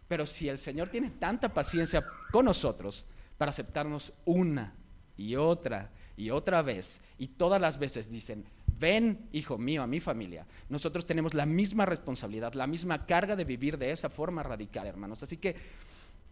[0.08, 4.74] Pero si el Señor tiene tanta paciencia con nosotros para aceptarnos una
[5.16, 8.44] y otra y otra vez y todas las veces dicen,
[8.78, 13.44] ven, hijo mío, a mi familia, nosotros tenemos la misma responsabilidad, la misma carga de
[13.44, 15.22] vivir de esa forma radical, hermanos.
[15.22, 15.56] Así que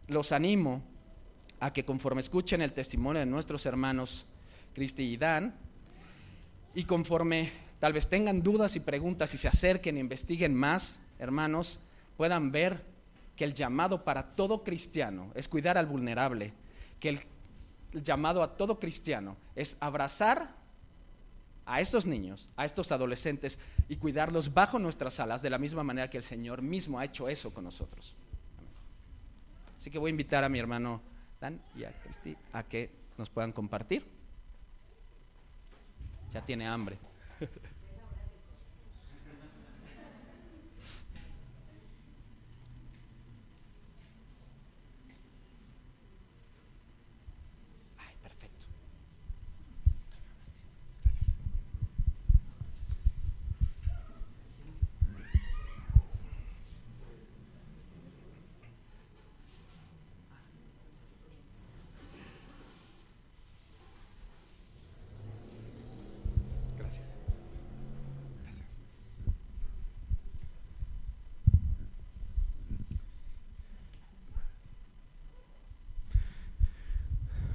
[0.09, 0.83] los animo
[1.61, 4.27] a que conforme escuchen el testimonio de nuestros hermanos
[4.75, 5.55] Cristi y Dan,
[6.75, 11.81] y conforme tal vez tengan dudas y preguntas y se acerquen e investiguen más, hermanos,
[12.17, 12.85] puedan ver
[13.35, 16.53] que el llamado para todo cristiano es cuidar al vulnerable,
[17.01, 17.21] que el,
[18.03, 20.55] llamado a todo cristiano es abrazar
[21.65, 26.11] a estos niños, a estos adolescentes y cuidarlos bajo nuestras alas de la misma manera
[26.11, 28.15] que el Señor mismo ha hecho eso con nosotros.
[29.79, 31.01] Así que voy a invitar a mi hermano
[31.41, 34.05] Dan y a Cristi a que nos puedan compartir.
[36.33, 36.99] Ya tiene hambre.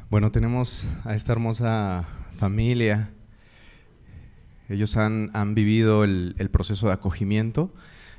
[0.09, 2.05] Bueno, tenemos a esta hermosa
[2.37, 3.11] familia
[4.71, 7.73] ellos han, han vivido el, el, proceso de acogimiento.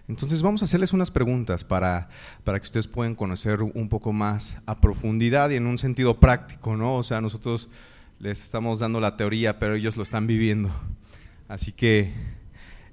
[0.08, 2.08] Entonces vamos a hacerles unas preguntas para,
[2.44, 6.76] para, que ustedes puedan conocer un poco más a profundidad y en un sentido práctico,
[6.76, 6.96] ¿no?
[6.96, 7.70] O sea, nosotros
[8.18, 10.70] les estamos dando la teoría, pero ellos lo están viviendo.
[11.52, 12.10] Así que,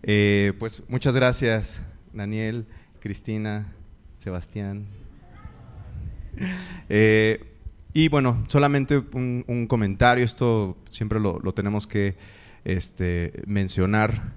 [0.03, 2.65] eh, pues muchas gracias, Daniel,
[2.99, 3.73] Cristina,
[4.17, 4.85] Sebastián.
[6.89, 7.43] Eh,
[7.93, 12.15] y bueno, solamente un, comentario, esto siempre lo, lo tenemos que
[12.63, 14.33] este, mencionar,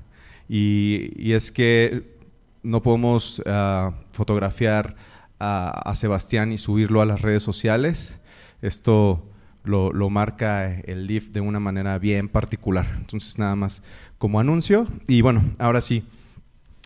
[0.49, 2.17] y, es que
[2.63, 4.97] no podemos uh, fotografiar
[5.39, 8.19] a, a, Sebastián y subirlo a las redes sociales.
[8.63, 9.32] Esto
[9.65, 12.87] lo, marca el DIF de una manera bien particular.
[12.99, 13.83] Entonces, nada más
[14.19, 14.87] como anuncio.
[15.07, 16.05] Y bueno, ahora sí,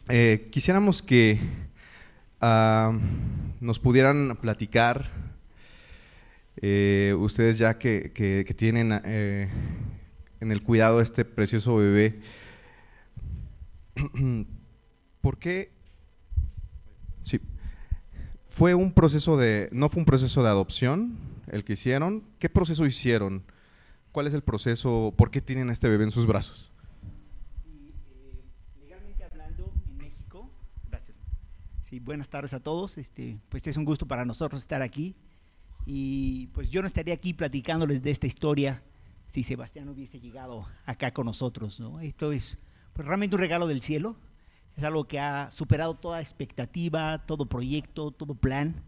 [0.09, 1.39] eh, quisiéramos que
[2.43, 2.93] uh,
[3.61, 5.11] nos pudieran platicar,
[6.59, 9.49] eh, ustedes ya que, que, tienen eh,
[10.41, 12.21] en el cuidado este precioso bebé,
[15.21, 15.73] ¿por qué?
[17.23, 17.41] Sí,
[18.49, 22.25] fue un proceso de, no fue un proceso de adopción el que hicieron.
[22.39, 23.45] ¿Qué proceso hicieron?
[24.13, 25.15] ¿Cuál es el proceso?
[25.17, 26.73] ¿Por qué tienen a este bebé en sus brazos?
[31.89, 32.99] Sí, buenas tardes a todos.
[32.99, 35.15] Este, pues es un gusto para nosotros estar aquí.
[35.85, 38.83] Y pues yo no estaría aquí platicándoles de esta historia
[39.29, 41.79] si Sebastián hubiese llegado acá con nosotros.
[41.79, 42.01] ¿no?
[42.01, 42.59] Esto es
[42.93, 44.17] pues, realmente un regalo del cielo.
[44.77, 48.83] Es algo que ha superado toda expectativa, todo proyecto, todo plan.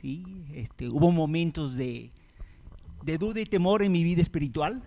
[0.00, 0.44] ¿Sí?
[0.54, 2.10] Este, hubo momentos de,
[3.02, 4.82] de duda y temor en mi vida espiritual,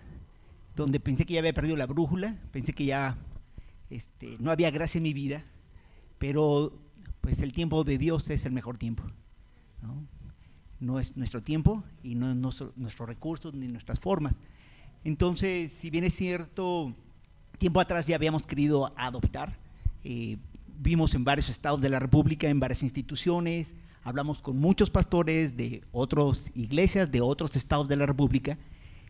[0.74, 3.16] donde pensé que ya había perdido la brújula, pensé que ya
[3.90, 5.44] este, no había gracia en mi vida,
[6.18, 6.72] pero
[7.20, 9.04] pues el tiempo de Dios es el mejor tiempo.
[10.80, 10.98] ¿no?
[10.98, 14.40] es nuestro tiempo y no es nuestro, nuestros recursos ni nuestras formas.
[15.04, 16.94] Entonces, si bien es cierto,
[17.58, 19.56] tiempo atrás ya habíamos querido adoptar,
[20.02, 20.38] eh,
[20.78, 25.82] vimos en varios estados de la República, en varias instituciones, hablamos con muchos pastores de
[25.92, 28.58] otras iglesias, de otros estados de la República,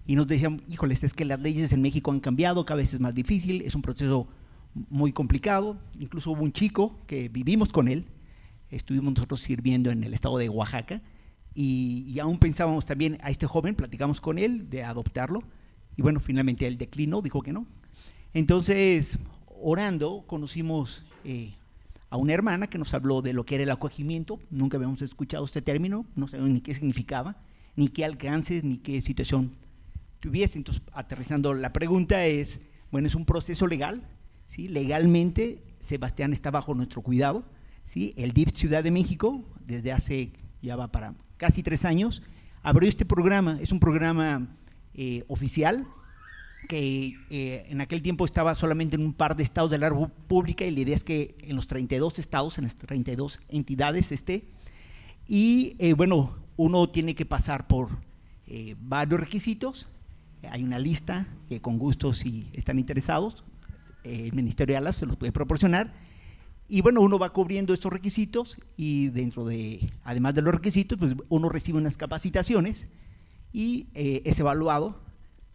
[0.07, 3.01] y nos decían, híjoles, es que las leyes en México han cambiado, cada vez es
[3.01, 4.27] más difícil, es un proceso
[4.91, 5.77] muy complicado.
[6.01, 8.07] Incluso hubo un chico que vivimos con él,
[8.71, 11.03] estuvimos nosotros sirviendo en el estado de Oaxaca
[11.55, 15.43] y, y, aún pensábamos también a este joven, platicamos con él de adoptarlo
[15.97, 17.67] y bueno, finalmente él declinó, dijo que no.
[18.33, 21.55] Entonces, orando, conocimos eh,
[22.13, 25.47] a una hermana que nos habló de lo que era el acogimiento, nunca habíamos escuchado
[25.47, 27.39] este término, no sabíamos ni qué significaba,
[27.75, 29.53] ni qué alcances, ni qué situación
[30.21, 30.59] tuviese.
[30.59, 34.07] Entonces, aterrizando, la pregunta es, bueno, es un proceso legal,
[34.45, 34.69] ¿sí?
[34.69, 37.47] Legalmente, Sebastián está bajo nuestro cuidado.
[37.85, 38.13] ¿sí?
[38.19, 42.23] El DIF Ciudad de México, desde hace, ya va para casi tres años,
[42.63, 43.59] abrió este programa.
[43.59, 44.55] Es un programa
[44.93, 45.87] eh, oficial
[46.69, 50.65] que eh, en aquel tiempo estaba solamente en un par de estados de la República
[50.65, 54.45] y la idea es que en los 32 estados, en las 32 entidades esté.
[55.27, 57.89] Y eh, bueno, uno tiene que pasar por
[58.47, 59.89] eh, varios requisitos.
[60.51, 63.45] Hay una lista que con gusto si están interesados,
[64.03, 65.93] el Ministerio de Alas se los puede proporcionar.
[66.69, 71.15] Y bueno, uno va cubriendo estos requisitos y dentro de, además de los requisitos, pues
[71.29, 72.89] uno recibe unas capacitaciones
[73.53, 74.99] y es evaluado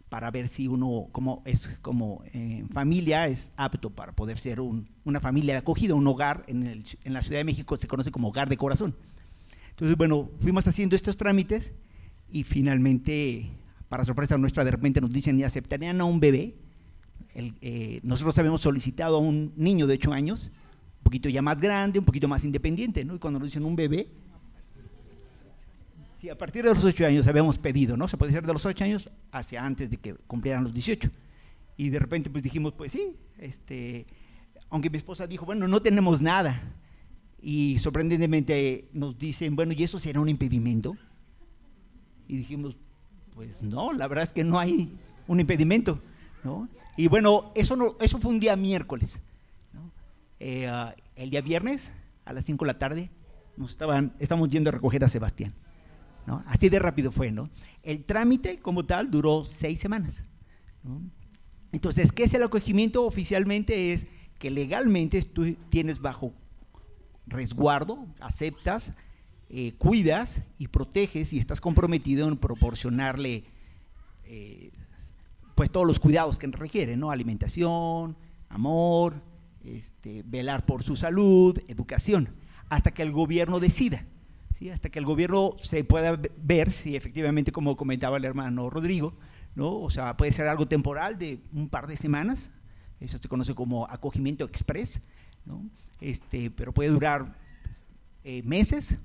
[0.08, 4.88] para ver si uno como es como eh, familia es apto para poder ser un,
[5.04, 8.10] una familia de acogida, un hogar en, el, en, la Ciudad de México se conoce
[8.10, 8.94] como hogar de corazón.
[9.70, 11.72] Entonces, bueno, fuimos haciendo estos trámites
[12.30, 13.50] y finalmente,
[13.88, 16.56] para sorpresa nuestra, de repente nos dicen, ¿y aceptarían a un bebé?
[17.34, 20.50] El, eh, nosotros habíamos solicitado a un niño de 8 años,
[20.98, 23.14] un poquito ya más grande, un poquito más independiente, ¿no?
[23.14, 24.08] Y cuando nos dicen un bebé,
[26.20, 28.08] Sí, a partir de los 8 años habíamos pedido, ¿no?
[28.08, 31.10] Se puede ser de los 8 años hacia antes de que cumplieran los 18.
[31.76, 34.04] Y de repente pues dijimos, pues sí, este,
[34.68, 36.60] aunque mi esposa dijo, bueno, no tenemos nada.
[37.40, 40.96] Y sorprendentemente nos dicen, bueno, ¿y eso será un impedimento?
[42.26, 42.76] Y dijimos,
[43.36, 46.00] pues no, la verdad es que no hay un impedimento,
[46.42, 46.68] ¿no?
[46.96, 49.20] Y bueno, eso, no, eso fue un día miércoles,
[50.40, 51.92] eh, uh, el día viernes,
[52.24, 53.10] a las 5 de la tarde,
[53.56, 55.54] nos estaban, estamos yendo a recoger a Sebastián.
[56.46, 57.50] Así de rápido fue, ¿no?
[57.82, 60.24] El trámite como tal duró seis semanas.
[61.72, 63.04] Entonces, ¿qué es el acogimiento?
[63.04, 64.06] Oficialmente es
[64.38, 66.32] que legalmente tú tienes bajo
[67.26, 68.92] resguardo, aceptas,
[69.50, 73.44] eh, cuidas y proteges y estás comprometido en proporcionarle
[74.24, 74.70] eh,
[75.54, 77.10] pues todos los cuidados que requiere, ¿no?
[77.10, 78.16] Alimentación,
[78.48, 79.22] amor,
[79.64, 82.28] este, velar por su salud, educación,
[82.68, 84.06] hasta que el gobierno decida.
[84.52, 84.70] ¿Sí?
[84.70, 89.14] hasta que el gobierno se pueda ver si efectivamente, como comentaba el hermano Rodrigo,
[89.54, 89.80] ¿no?
[89.80, 92.50] o sea, puede ser algo temporal de un par de semanas,
[93.00, 95.00] Eso se conoce como acogimiento express,
[95.44, 95.68] ¿no?
[96.00, 97.36] este, pero puede durar
[98.24, 98.98] eh, meses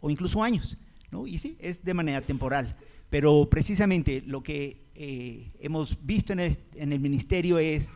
[0.00, 0.76] o incluso años.
[1.10, 1.26] ¿no?
[1.26, 2.76] Y sí, es de manera temporal.
[3.10, 7.92] Pero precisamente lo que eh, hemos visto en el, en el ministerio es,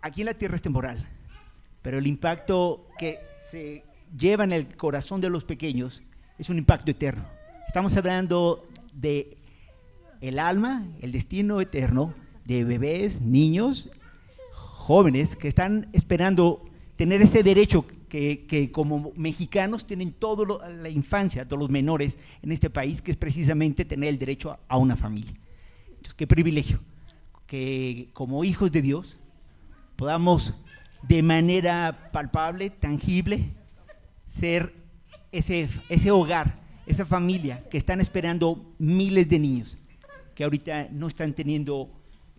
[0.00, 1.08] aquí en la tierra es temporal,
[1.82, 3.18] pero el impacto que
[3.50, 3.84] se
[4.16, 6.02] lleva en el corazón de los pequeños
[6.38, 7.24] es un impacto eterno.
[7.66, 9.36] Estamos hablando de
[10.20, 13.90] el alma, el destino eterno de bebés, niños,
[14.52, 16.64] jóvenes que están esperando
[16.96, 22.70] tener ese derecho que, como mexicanos tienen toda la infancia, todos los menores en este
[22.70, 25.32] país, que es precisamente tener el derecho a, una familia.
[25.88, 26.80] Entonces, qué privilegio
[27.46, 29.18] que como hijos de Dios
[29.96, 30.54] podamos
[31.02, 33.50] de manera palpable, tangible,
[34.28, 34.74] ser
[35.32, 36.54] ese, ese hogar,
[36.86, 39.78] esa familia que están esperando miles de niños
[40.38, 41.90] que ahorita no están teniendo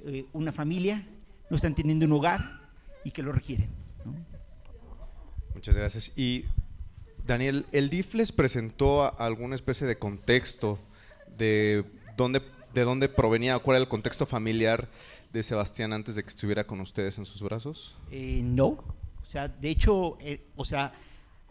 [0.05, 1.05] eh, una familia,
[1.49, 2.61] no están teniendo un hogar
[3.03, 3.67] y que lo requieren.
[5.53, 6.13] Muchas gracias.
[6.15, 6.45] Y
[7.27, 10.79] Daniel, ¿el DIF les presentó alguna especie de contexto
[11.37, 11.83] de
[12.15, 12.41] dónde,
[12.73, 14.87] de dónde provenía, cuál era el contexto familiar
[15.33, 17.97] de Sebastián antes de que estuviera con ustedes en sus brazos?
[18.11, 18.67] Eh, no.
[18.67, 20.93] O sea, de hecho, eh, o sea,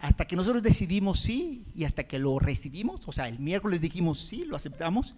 [0.00, 4.20] hasta que nosotros decidimos sí y hasta que lo recibimos, o sea, el miércoles dijimos
[4.20, 5.14] sí, lo aceptamos.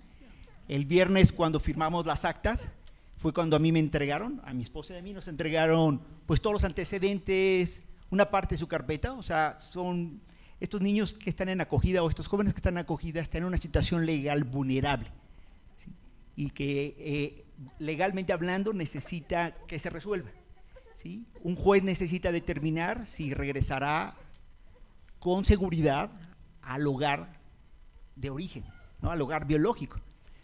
[0.69, 2.69] El viernes cuando firmamos las actas,
[3.17, 6.41] fue cuando a mí me entregaron, a mi esposa y a mí nos entregaron pues
[6.41, 10.23] todos los antecedentes, una parte de su carpeta, o sea, son
[10.59, 13.49] estos niños que están en acogida o estos jóvenes que están en acogida están en
[13.49, 15.11] una situación legal vulnerable
[16.37, 17.45] y que eh,
[17.79, 20.31] legalmente hablando necesita que se resuelva.
[20.95, 21.27] ¿sí?
[21.43, 24.15] Un juez necesita determinar si regresará
[25.21, 26.11] con seguridad
[26.63, 27.39] al hogar
[28.17, 28.65] de origen,
[29.01, 29.13] ¿no?
[29.13, 30.01] al hogar biológico.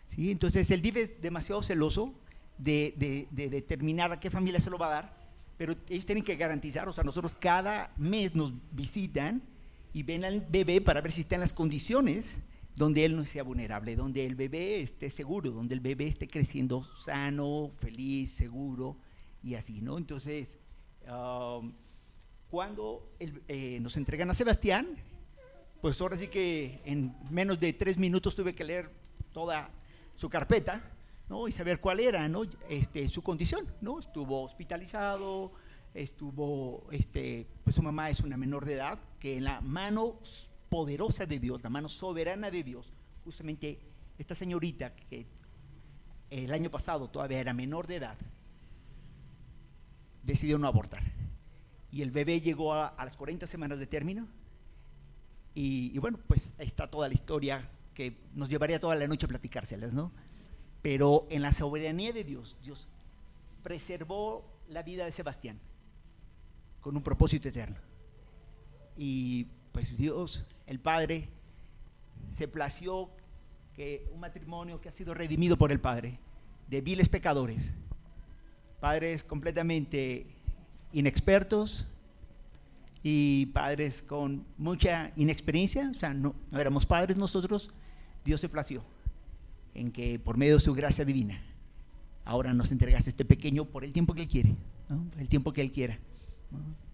[0.07, 0.31] ¿sí?
[0.31, 2.15] Entonces el DIF es demasiado celoso
[2.57, 5.17] de, de determinar a qué familia se lo va a dar
[5.57, 9.43] pero ellos tienen que garantizar, o sea, nosotros cada mes nos visitan
[9.93, 12.37] y ven al bebé para ver si está en las condiciones
[12.75, 16.85] donde él no sea vulnerable, donde el bebé esté seguro, donde el bebé esté creciendo
[16.99, 18.99] sano, feliz, seguro
[19.43, 19.97] y así, ¿no?
[19.97, 20.59] Entonces,
[21.09, 21.73] um,
[22.51, 24.89] cuando eh, nos entregan a Sebastián,
[25.81, 28.91] pues ahora sí que en menos de tres minutos tuve que leer
[29.33, 29.71] toda
[30.15, 30.83] su carpeta
[31.29, 31.49] ¿no?
[31.49, 32.43] y saber cuál era ¿no?
[32.69, 33.67] este, su condición.
[33.81, 33.99] ¿no?
[33.99, 35.53] Estuvo hospitalizado,
[35.95, 40.21] estuvo, este, pues su mamá es una menor de edad, que en la mano
[40.69, 42.93] poderosa de Dios, la mano soberana de Dios,
[43.25, 43.79] justamente
[44.19, 45.27] esta señorita que
[46.31, 48.19] el año pasado todavía era menor de edad,
[50.23, 51.03] decidió no abortar.
[51.97, 54.29] Y el bebé llegó a, las 40 semanas de término.
[55.55, 59.25] Y, y, bueno, pues ahí está toda la historia que nos llevaría toda la noche
[59.25, 60.13] a platicárselas, ¿no?
[60.83, 62.87] Pero en la soberanía de Dios, Dios
[63.63, 65.59] preservó la vida de Sebastián
[66.83, 67.79] con un propósito eterno.
[68.99, 71.31] Y pues Dios, el Padre,
[72.29, 73.09] se plació
[73.75, 76.19] que un matrimonio que ha sido redimido por el Padre,
[76.69, 77.73] de viles pecadores,
[78.81, 80.36] padres completamente
[80.97, 81.87] inexpertos
[83.03, 87.71] y padres con mucha inexperiencia, o sea, no, no éramos padres nosotros,
[88.25, 88.83] Dios se plació
[89.75, 91.43] en que por medio de su gracia divina,
[92.25, 94.57] ahora nos entregas este pequeño por el tiempo que Él quiere,
[95.19, 95.99] el tiempo que Él quiera.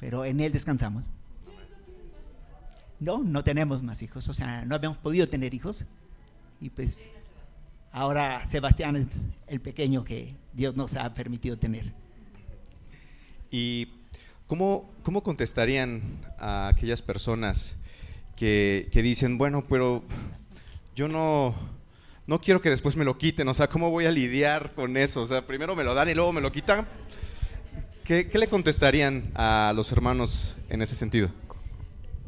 [0.00, 1.04] Pero en Él descansamos.
[2.98, 5.86] No, no tenemos más hijos, o sea, no habíamos podido tener hijos.
[6.60, 7.08] Y pues
[7.92, 9.06] ahora Sebastián es
[9.46, 11.94] el pequeño que Dios nos ha permitido tener.
[13.52, 13.88] ¿Y
[14.48, 17.76] cómo, cómo contestarían a aquellas personas
[18.34, 20.02] que, que dicen, bueno, pero
[20.96, 21.54] yo no,
[22.26, 25.22] no quiero que después me lo quiten, o sea, ¿cómo voy a lidiar con eso?
[25.22, 26.88] O sea, primero me lo dan y luego me lo quitan.
[28.04, 31.30] ¿Qué, le contestarían a los hermanos en ese sentido?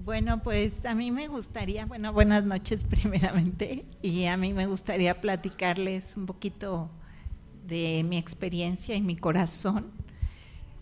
[0.05, 5.21] Bueno, pues a mí me gustaría, bueno, buenas noches primeramente, y a mí me gustaría
[5.21, 6.91] platicarles un poquito
[7.67, 10.04] de mi experiencia y mi corazón.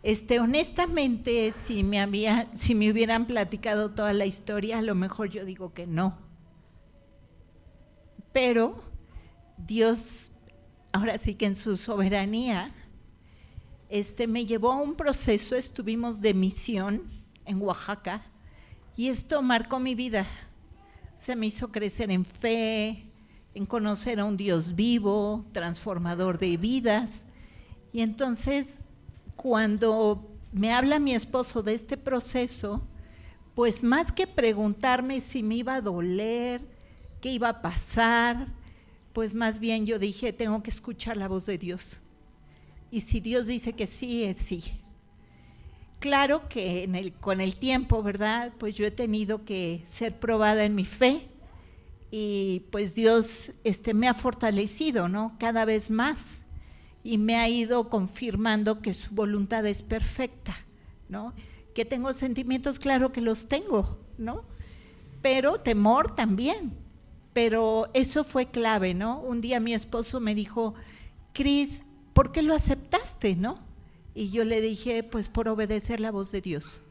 [0.03, 5.30] Este, honestamente, si me había, si me hubieran platicado toda la historia, a lo mejor
[5.30, 6.18] yo digo que no.
[8.32, 8.82] Pero
[9.57, 10.32] Dios,
[10.90, 12.74] ahora sí que en su soberanía,
[13.90, 17.03] este, me llevó a un proceso, estuvimos de misión
[17.44, 18.24] en Oaxaca
[18.96, 20.26] y esto marcó mi vida.
[21.14, 23.07] Se me hizo crecer en fe,
[23.55, 27.26] en conocer a un Dios vivo, transformador de vidas.
[27.92, 28.78] Y entonces,
[29.37, 32.83] cuando me habla mi esposo de este proceso,
[33.55, 36.61] pues más que preguntarme si me iba a doler,
[37.20, 38.49] qué iba a pasar,
[39.12, 42.01] pues más bien yo dije, tengo que escuchar la voz de Dios.
[42.91, 44.62] y si Dios dice que sí, es sí.
[45.99, 48.53] Claro que con el tiempo, ¿verdad?
[48.59, 51.28] Pues yo he tenido que ser probada en mi fe
[52.11, 55.37] y pues Dios este, me ha fortalecido, ¿no?
[55.39, 56.41] Cada vez más
[57.05, 60.55] y me ha ido confirmando que su voluntad es perfecta,
[61.09, 61.32] ¿no?
[61.74, 64.44] Que tengo sentimientos, claro que los tengo, ¿no?
[65.20, 66.72] Pero temor también.
[67.32, 69.20] Pero eso fue clave, ¿no?
[69.20, 70.74] Un día mi esposo me dijo,
[71.32, 71.82] Cris,
[72.12, 73.59] ¿por qué lo aceptaste, no?
[74.14, 76.82] Y yo le dije, pues por obedecer la voz de Dios.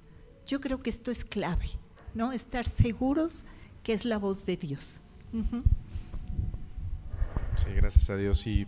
[0.47, 1.70] Yo creo que esto es clave,
[2.16, 2.32] ¿no?
[2.32, 3.45] Estar seguros
[3.84, 4.99] que es la voz de Dios.
[7.55, 8.47] Sí, gracias a Dios.
[8.47, 8.66] ¿Y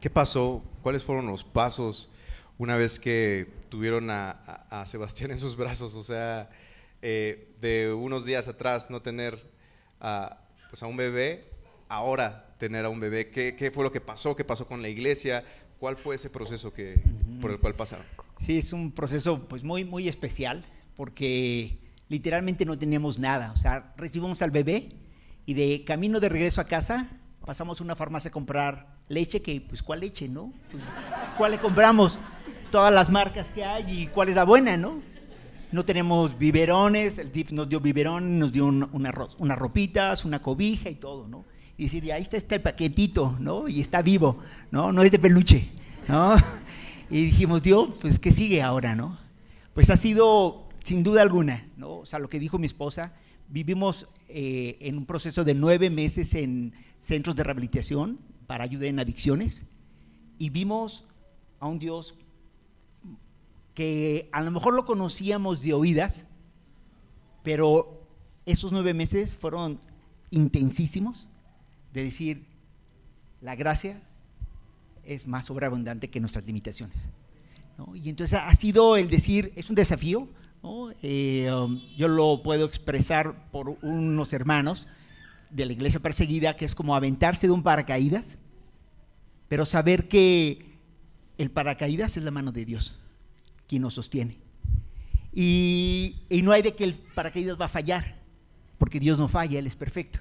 [0.00, 0.62] qué pasó?
[0.82, 2.10] ¿Cuáles fueron los pasos
[2.58, 5.94] una vez que tuvieron a, Sebastián en sus brazos?
[5.94, 6.50] O sea,
[7.02, 9.50] eh, de unos días atrás no tener
[10.00, 10.40] a,
[10.70, 11.50] pues a un bebé,
[11.88, 13.30] ahora tener a un bebé.
[13.30, 14.36] ¿Qué, ¿Qué, fue lo que pasó?
[14.36, 15.44] ¿Qué pasó con la iglesia?
[15.78, 17.02] ¿Cuál fue ese proceso que,
[17.40, 18.06] por el cual pasaron?
[18.38, 21.78] Sí, es un proceso pues muy, muy especial porque
[22.08, 23.52] literalmente no teníamos nada.
[23.52, 24.92] O sea, recibimos al bebé
[25.44, 27.08] y de camino de regreso a casa
[27.44, 30.52] pasamos a una farmacia a comprar leche, que pues cuál leche, ¿no?
[30.70, 30.82] Pues,
[31.36, 32.18] ¿Cuál le compramos?
[32.70, 35.00] Todas las marcas que hay y cuál es la buena, ¿no?
[35.72, 38.88] No tenemos biberones, el DIF nos dio biberón, nos dio una,
[39.38, 41.44] unas ropitas, una cobija y todo, ¿no?
[41.78, 43.68] y decir, ahí está este paquetito, ¿no?
[43.68, 44.38] Y está vivo,
[44.70, 44.92] ¿no?
[44.92, 45.68] No es de peluche,
[46.08, 46.36] ¿no?
[47.08, 49.16] Y dijimos, Dios, pues, ¿qué sigue ahora, no?
[49.74, 51.98] Pues ha sido, sin duda alguna, ¿no?
[51.98, 53.12] O sea, lo que dijo mi esposa,
[53.48, 58.98] vivimos eh, en un proceso de nueve meses en centros de rehabilitación para ayuda en
[58.98, 59.64] adicciones
[60.38, 61.04] y vimos
[61.60, 62.14] a un Dios
[63.74, 66.26] que a lo mejor lo conocíamos de oídas,
[67.42, 68.00] pero
[68.46, 69.80] esos nueve meses fueron
[70.30, 71.28] intensísimos,
[71.92, 72.46] de decir,
[73.40, 74.02] la gracia
[75.04, 77.10] es más sobreabundante que nuestras limitaciones.
[77.94, 80.28] Y entonces ha sido el decir, es un desafío,
[81.02, 84.88] eh, um, yo lo puedo expresar por unos hermanos
[85.56, 88.36] de la iglesia perseguida, que es como aventarse de un paracaídas,
[89.48, 90.78] pero saber que
[91.38, 92.98] el paracaídas es la mano de Dios,
[93.66, 94.38] quien nos sostiene.
[95.32, 98.16] Y, y no hay de que el paracaídas va a fallar,
[98.78, 100.20] porque Dios no falla, Él es perfecto.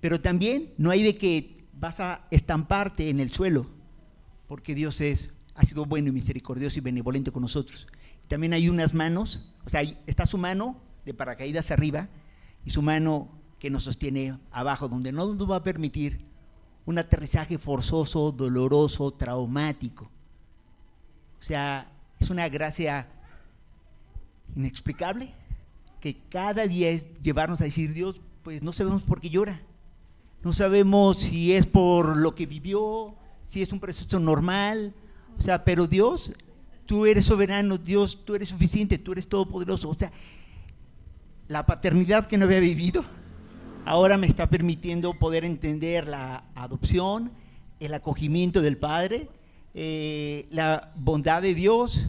[0.00, 3.66] Pero también no hay de que vas a estamparte en el suelo,
[4.48, 7.86] porque Dios es, ha sido bueno y misericordioso y benevolente con nosotros.
[8.28, 12.08] También hay unas manos, o sea, está su mano de paracaídas arriba
[12.64, 16.20] y su mano que nos sostiene abajo, donde no nos va a permitir
[16.84, 20.10] un aterrizaje forzoso, doloroso, traumático.
[21.40, 23.08] O sea, es una gracia
[24.54, 25.32] inexplicable
[26.00, 29.60] que cada día es llevarnos a decir, Dios, pues no sabemos por qué llora.
[30.42, 34.94] No sabemos si es por lo que vivió, si es un proceso normal.
[35.38, 36.32] O sea, pero Dios,
[36.86, 39.88] tú eres soberano, Dios, tú eres suficiente, tú eres todopoderoso.
[39.88, 40.12] O sea,
[41.48, 43.04] la paternidad que no había vivido,
[43.86, 47.30] ahora me está permitiendo poder entender la adopción,
[47.80, 49.28] el acogimiento del Padre,
[49.74, 52.08] eh, la bondad de Dios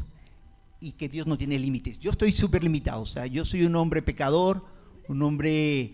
[0.82, 2.00] y que Dios no tiene límites.
[2.00, 4.66] Yo estoy súper limitado, o sea, yo soy un hombre pecador,
[5.08, 5.94] un hombre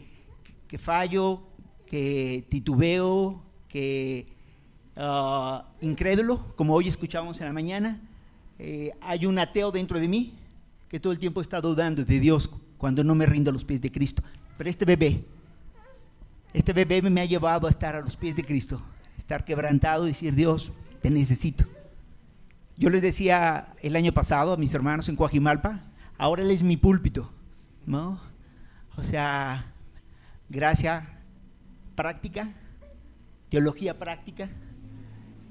[0.67, 1.41] que fallo,
[1.86, 4.27] que titubeo, que
[4.95, 8.01] ah, incrédulo, como hoy escuchamos en la mañana.
[8.57, 10.34] Eh, hay un ateo dentro de mí
[10.88, 13.81] que todo el tiempo está dudando de Dios cuando no me rindo a los pies
[13.81, 14.23] de Cristo.
[14.57, 15.25] Pero este bebé,
[16.54, 18.82] este bebé me ha llevado a estar a los pies de Cristo,
[19.18, 21.66] estar quebrantado y decir, Dios, te necesito.
[22.78, 25.82] Yo les decía el año pasado a mis hermanos en Coajimalpa,
[26.18, 27.32] ahora Él es mi púlpito,
[27.86, 28.20] ¿no?
[28.95, 29.66] O sea,
[30.49, 31.04] gracias
[31.95, 32.49] práctica,
[33.49, 34.49] teología práctica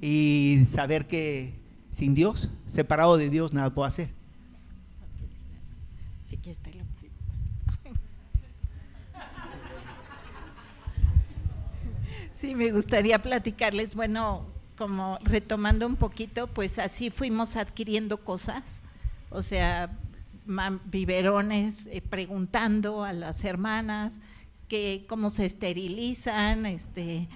[0.01, 1.55] y saber que
[1.93, 4.11] sin Dios, separado de Dios, nada puedo hacer.
[6.29, 6.39] Sí,
[12.55, 14.47] me gustaría platicarles, bueno,
[14.77, 18.81] como retomando un poquito, pues así fuimos adquiriendo cosas,
[19.31, 19.97] o sea,
[20.85, 24.19] biberones, eh, preguntando a las hermanas,
[24.69, 27.29] que cómo se esterilizan, este,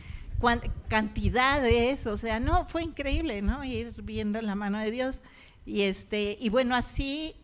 [0.88, 3.64] cantidades, o sea, no, fue increíble, ¿no?
[3.64, 5.22] Ir viendo la mano de Dios.
[5.64, 7.34] Y, este, y bueno, así,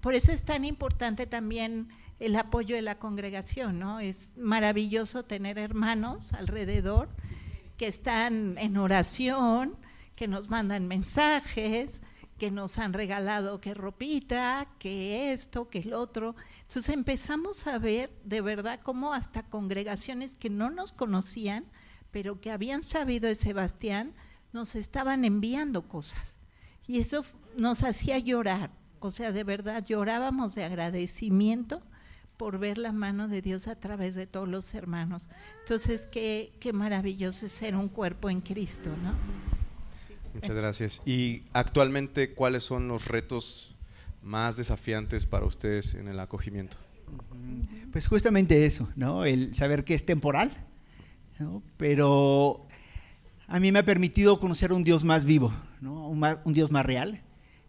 [0.00, 1.88] por eso es tan importante también
[2.22, 3.98] el apoyo de la congregación, ¿no?
[3.98, 7.08] Es maravilloso tener hermanos alrededor
[7.76, 9.76] que están en oración,
[10.14, 12.00] que nos mandan mensajes,
[12.38, 16.36] que nos han regalado que ropita, que esto, que el otro.
[16.68, 21.64] Entonces empezamos a ver de verdad cómo hasta congregaciones que no nos conocían,
[22.12, 24.14] pero que habían sabido de Sebastián,
[24.52, 26.36] nos estaban enviando cosas.
[26.86, 27.24] Y eso
[27.56, 28.70] nos hacía llorar,
[29.00, 31.82] o sea, de verdad llorábamos de agradecimiento
[32.42, 35.28] por ver la mano de Dios a través de todos los hermanos.
[35.60, 39.14] Entonces, qué, qué maravilloso es ser un cuerpo en Cristo, ¿no?
[40.34, 41.02] Muchas gracias.
[41.06, 43.76] Y actualmente, ¿cuáles son los retos
[44.24, 46.76] más desafiantes para ustedes en el acogimiento?
[47.92, 49.24] Pues justamente eso, ¿no?
[49.24, 50.50] El saber que es temporal,
[51.38, 51.62] ¿no?
[51.76, 52.66] pero
[53.46, 56.08] a mí me ha permitido conocer un Dios más vivo, ¿no?
[56.08, 57.20] un, un Dios más real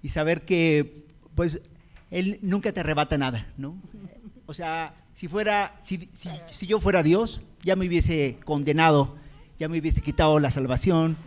[0.02, 1.06] y saber que,
[1.36, 1.62] pues,
[2.10, 3.78] Él nunca te arrebata nada, ¿no?
[4.54, 6.08] O sea, si fuera, si,
[6.52, 9.16] si, yo fuera Dios, ya me hubiese condenado,
[9.58, 11.18] ya me hubiese quitado la salvación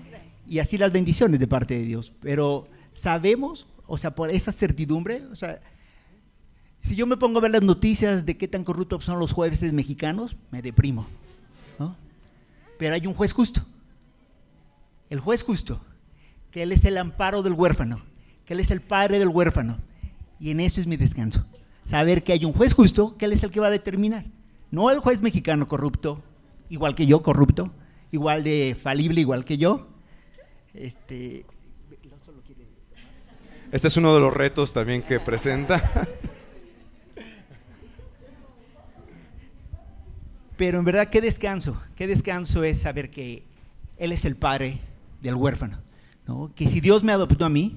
[0.46, 2.12] y así las bendiciones de parte de Dios.
[2.20, 5.60] Pero sabemos, o sea, por esa certidumbre, o sea,
[6.82, 9.72] si yo me pongo a ver las noticias de qué tan corruptos son los jueces
[9.72, 11.04] mexicanos, me deprimo.
[12.78, 13.66] Pero hay un juez justo.
[15.10, 15.80] El juez justo,
[16.52, 18.02] que Él es el amparo del huérfano,
[18.44, 19.78] que Él es el padre del huérfano.
[20.38, 21.44] Y en eso es mi descanso.
[21.86, 24.24] Saber que hay un juez justo, que Él es el que va a determinar.
[24.72, 26.20] No el juez mexicano corrupto,
[26.68, 27.72] igual que yo, corrupto,
[28.10, 29.86] igual de falible, igual que yo.
[30.74, 31.46] Este,
[33.70, 36.08] este es uno de los retos también que presenta.
[40.56, 43.44] Pero en verdad, qué descanso, qué descanso es saber que
[43.96, 44.80] Él es el padre
[45.22, 45.78] del huérfano.
[46.26, 46.50] ¿no?
[46.52, 47.76] Que si Dios me adoptó a mí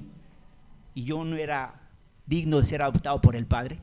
[0.95, 1.79] y yo no era
[2.25, 3.79] digno de ser adoptado por el Padre,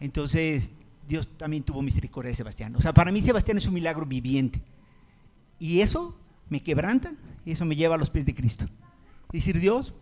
[0.00, 0.72] entonces
[1.06, 2.74] Dios también tuvo misericordia de Sebastián.
[2.76, 4.62] O sea, para mí Sebastián es un milagro viviente.
[5.58, 6.16] Y eso
[6.48, 7.12] me quebranta
[7.44, 8.66] y eso me lleva a los pies de Cristo.
[9.32, 9.92] Decir, Dios,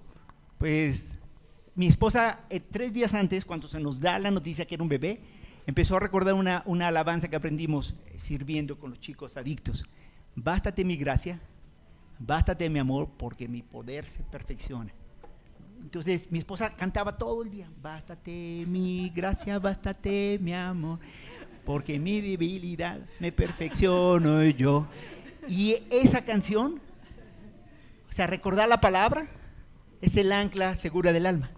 [0.58, 1.16] pues
[1.74, 4.88] mi esposa eh, tres días antes, cuando se nos da la noticia que era un
[4.88, 5.20] bebé,
[5.66, 9.86] empezó a recordar una, una alabanza que aprendimos sirviendo con los chicos adictos.
[10.34, 11.40] Bástate mi gracia,
[12.18, 14.92] bástate mi amor, porque mi poder se perfecciona.
[15.82, 20.98] Entonces mi esposa cantaba todo el día, bástate mi gracia, bástate mi amor,
[21.64, 24.86] porque mi debilidad me perfecciono yo.
[25.48, 26.80] Y esa canción,
[28.08, 29.28] o sea, recordar la palabra,
[30.02, 31.50] es el ancla segura del alma.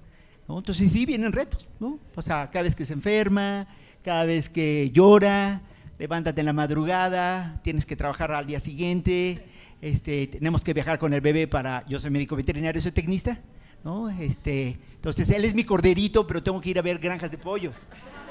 [0.59, 1.99] Entonces sí vienen retos, ¿no?
[2.15, 3.69] O sea, cada vez que se enferma,
[4.03, 5.63] cada vez que llora,
[5.99, 9.47] levántate en la madrugada, tienes que trabajar al día siguiente,
[9.81, 13.39] este, tenemos que viajar con el bebé para, yo soy médico veterinario, soy tecnista,
[13.85, 14.09] ¿no?
[14.11, 17.77] Este, entonces él es mi corderito, pero tengo que ir a ver granjas de pollos,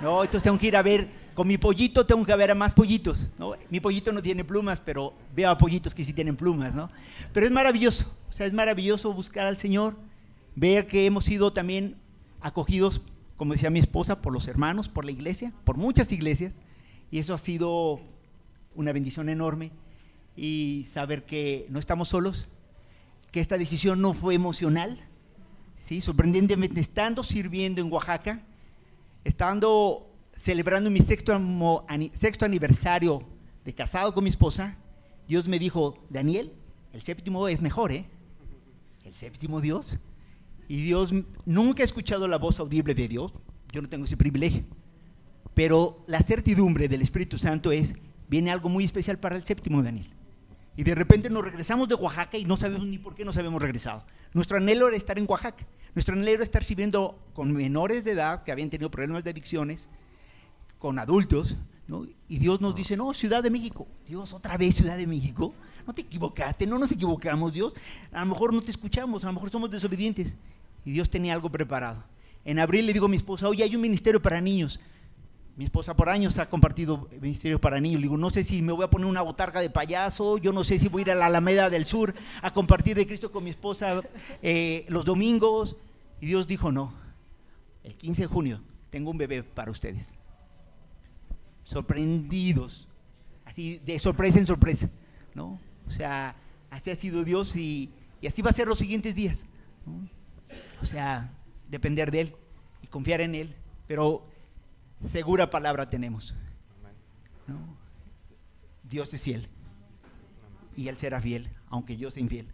[0.02, 0.24] ¿no?
[0.24, 3.30] Entonces tengo que ir a ver, con mi pollito tengo que ver a más pollitos,
[3.38, 3.54] ¿no?
[3.70, 6.90] Mi pollito no tiene plumas, pero veo a pollitos que sí tienen plumas, ¿no?
[7.34, 9.96] Pero es maravilloso, o sea, es maravilloso buscar al Señor,
[10.56, 11.96] ver que hemos sido también
[12.42, 13.02] acogidos
[13.40, 16.60] como decía mi esposa, por los hermanos, por la iglesia, por muchas iglesias,
[17.10, 18.02] y eso ha sido
[18.76, 19.72] una bendición enorme,
[20.36, 22.50] y saber que no estamos solos,
[23.32, 25.08] que esta decisión no fue emocional,
[25.90, 26.02] ¿sí?
[26.02, 28.44] sorprendentemente estando sirviendo en Oaxaca,
[29.24, 31.34] estando celebrando mi sexto,
[32.46, 33.24] aniversario
[33.66, 34.78] de casado con mi esposa,
[35.28, 36.54] Dios me dijo, Daniel,
[36.94, 38.06] el séptimo es mejor, ¿eh?
[39.04, 39.98] El séptimo Dios
[40.68, 41.12] y Dios,
[41.48, 43.34] nunca he escuchado la voz audible de Dios,
[43.72, 44.66] yo no tengo ese privilegio,
[45.56, 47.96] pero la certidumbre del Espíritu Santo es,
[48.28, 50.19] viene algo muy especial para el séptimo Daniel.
[50.80, 53.62] Y de repente nos regresamos de Oaxaca y no sabemos ni por qué nos habíamos
[53.62, 54.06] regresado.
[54.34, 55.68] Nuestro anhelo era estar en Oaxaca.
[55.94, 59.90] Nuestro anhelo era estar sirviendo con menores de edad que habían tenido problemas de adicciones,
[60.78, 62.08] con adultos, ¿no?
[62.30, 63.90] Y Dios nos dice, no, Ciudad de México.
[64.08, 65.54] Dios, otra vez Ciudad de México.
[65.86, 67.74] No te equivocaste, no nos equivocamos, Dios.
[68.14, 70.38] A lo mejor no te escuchamos, a lo mejor somos desobedientes
[70.86, 72.06] y Dios tenía algo preparado.
[72.46, 74.80] En abril le digo a mi esposa, oye, hay un ministerio para niños.
[75.60, 78.00] Mi esposa por años ha compartido ministerio para niños.
[78.00, 80.64] Le digo, no sé si me voy a poner una botarga de payaso, yo no
[80.64, 83.44] sé si voy a ir a la Alameda del Sur a compartir de Cristo con
[83.44, 84.02] mi esposa
[84.42, 85.76] eh, los domingos.
[86.22, 86.94] Y Dios dijo, no,
[87.84, 90.14] el 15 de junio tengo un bebé para ustedes.
[91.66, 92.88] Sorprendidos,
[93.44, 94.90] así de sorpresa en sorpresa,
[95.36, 95.60] ¿no?
[95.90, 96.38] O sea,
[96.70, 97.90] así ha sido Dios y,
[98.22, 99.44] y así va a ser los siguientes días.
[100.82, 101.34] O sea,
[101.68, 102.36] depender de Él
[102.82, 103.56] y confiar en Él.
[103.86, 104.24] Pero
[105.06, 106.34] segura palabra tenemos.
[107.48, 107.78] ¿no?
[108.84, 109.48] Dios es fiel.
[110.76, 112.48] Y Él será fiel, aunque yo sea infiel.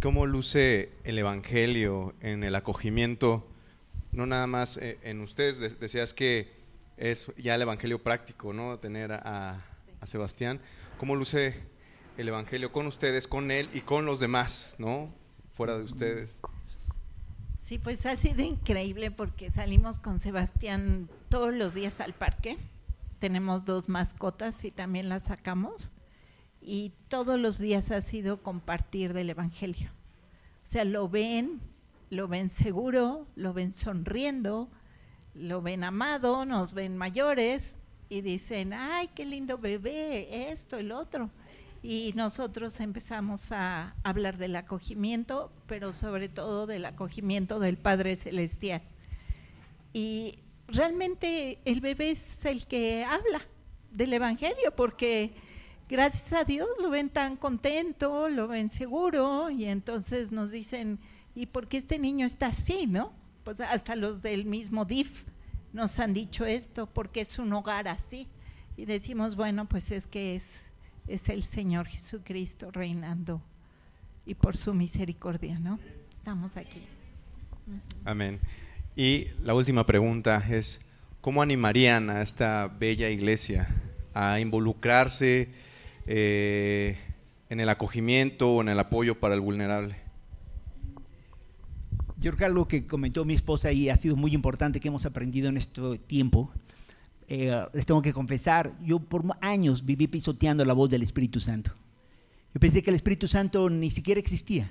[0.00, 3.48] ¿Cómo luce el Evangelio en el acogimiento?
[4.12, 6.52] No nada más eh, en ustedes, decías que
[6.98, 8.78] es ya el Evangelio práctico, ¿no?
[8.78, 9.64] Tener a,
[10.00, 10.60] a Sebastián.
[10.98, 11.54] ¿Cómo luce
[12.18, 15.14] el Evangelio con ustedes, con Él y con los demás, ¿no?
[15.54, 16.40] Fuera de ustedes.
[17.64, 22.58] Sí, pues ha sido increíble porque salimos con Sebastián todos los días al parque.
[23.18, 25.92] Tenemos dos mascotas y también las sacamos.
[26.66, 29.90] y todos los días ha sido compartir del Evangelio.
[30.62, 31.60] O sea, lo ven,
[32.10, 34.70] lo ven seguro, lo ven sonriendo,
[35.34, 37.76] lo ven amado, nos ven mayores
[38.08, 41.30] y dicen, ay, qué lindo bebé, esto, el otro.
[41.84, 48.80] Y nosotros empezamos a hablar del acogimiento, pero sobre todo del acogimiento del Padre Celestial.
[49.92, 53.42] Y realmente el bebé es el que habla
[53.92, 55.34] del Evangelio, porque
[55.86, 60.98] gracias a Dios lo ven tan contento, lo ven seguro, y entonces nos dicen,
[61.34, 63.12] ¿y por qué este niño está así, no?
[63.44, 65.24] Pues hasta los del mismo DIF
[65.74, 68.26] nos han dicho esto, porque es un hogar así.
[68.74, 70.70] Y decimos, bueno, pues es que es,
[71.06, 73.42] es el Señor Jesucristo reinando
[74.26, 75.78] y por su misericordia, ¿no?
[76.14, 76.82] Estamos aquí.
[78.04, 78.40] Amén.
[78.96, 80.80] Y la última pregunta es,
[81.20, 83.68] ¿cómo animarían a esta bella iglesia
[84.14, 85.48] a involucrarse
[86.06, 86.98] eh,
[87.50, 89.96] en el acogimiento o en el apoyo para el vulnerable?
[92.18, 95.04] Yo creo que algo que comentó mi esposa y ha sido muy importante que hemos
[95.04, 96.50] aprendido en este tiempo,
[97.28, 101.72] eh, les tengo que confesar, yo por años viví pisoteando la voz del Espíritu Santo.
[102.52, 104.70] Yo pensé que el Espíritu Santo ni siquiera existía.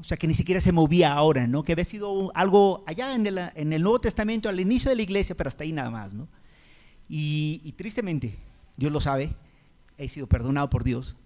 [0.00, 1.62] O sea, que ni siquiera se movía ahora, ¿no?
[1.62, 5.02] Que había sido algo allá en el, en el Nuevo Testamento, al inicio de la
[5.02, 6.28] iglesia, pero hasta ahí nada más, ¿no?
[7.08, 8.36] Y, tristemente,
[8.76, 9.32] Dios lo sabe,
[9.96, 11.16] he sido perdonado por Dios,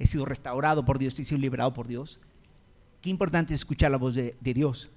[0.00, 2.18] he sido restaurado por Dios, he sido liberado por Dios.
[3.02, 4.90] Qué importante es escuchar la voz de, de Dios.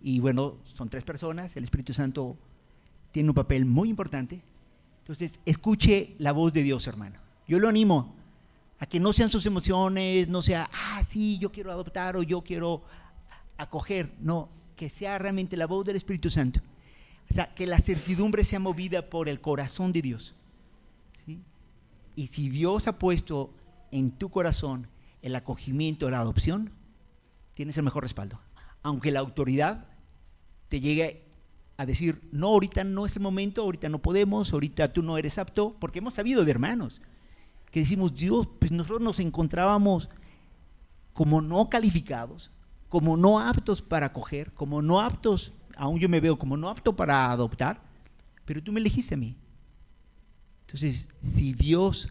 [0.00, 2.36] Y bueno, son tres personas, el Espíritu Santo
[3.16, 4.42] tiene un papel muy importante.
[4.98, 7.18] Entonces, escuche la voz de Dios, hermano.
[7.48, 8.14] Yo lo animo
[8.78, 12.42] a que no sean sus emociones, no sea, ah, sí, yo quiero adoptar o yo
[12.42, 12.82] quiero
[13.56, 16.60] acoger, no, que sea realmente la voz del Espíritu Santo.
[17.30, 20.34] O sea, que la certidumbre sea movida por el corazón de Dios.
[21.24, 21.40] ¿sí?
[22.16, 23.50] Y si Dios ha puesto
[23.92, 24.88] en tu corazón
[25.22, 26.70] el acogimiento, la adopción,
[27.54, 28.38] tienes el mejor respaldo.
[28.82, 29.86] Aunque la autoridad
[30.68, 31.25] te llegue
[31.76, 35.38] a decir, no, ahorita no es el momento, ahorita no podemos, ahorita tú no eres
[35.38, 37.02] apto, porque hemos sabido de hermanos
[37.70, 40.08] que decimos, Dios, pues nosotros nos encontrábamos
[41.12, 42.50] como no calificados,
[42.88, 46.96] como no aptos para acoger, como no aptos, aún yo me veo como no apto
[46.96, 47.82] para adoptar,
[48.44, 49.36] pero tú me elegiste a mí.
[50.62, 52.08] Entonces, si Dios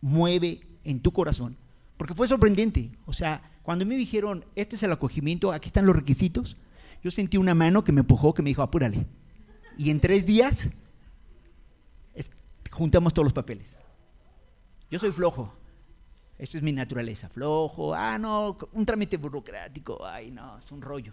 [0.00, 1.56] mueve en tu corazón,
[1.96, 5.96] porque fue sorprendente, o sea, cuando me dijeron, este es el acogimiento, aquí están los
[5.96, 6.56] requisitos,
[7.06, 9.06] yo sentí una mano que me empujó, que me dijo, apúrale.
[9.78, 10.68] Y en tres días
[12.72, 13.78] juntamos todos los papeles.
[14.90, 15.54] Yo soy flojo.
[16.36, 17.94] Esto es mi naturaleza, flojo.
[17.94, 20.04] Ah, no, un trámite burocrático.
[20.04, 21.12] Ay, no, es un rollo.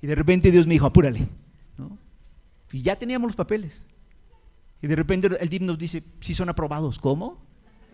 [0.00, 1.26] Y de repente Dios me dijo, apúrale.
[2.70, 3.82] Y ya teníamos los papeles.
[4.80, 7.00] Y de repente el DIP nos dice, si son aprobados.
[7.00, 7.42] ¿Cómo?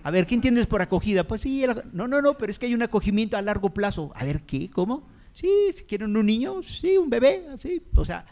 [0.02, 1.26] A ver, ¿qué entiendes por acogida?
[1.26, 4.12] Pues sí, no, no, no, pero es que hay un acogimiento a largo plazo.
[4.14, 4.68] A ver, ¿qué?
[4.68, 5.08] ¿Cómo?
[5.38, 7.80] Sí, si quieren un niño, sí, un bebé, sí.
[7.94, 8.26] O sea,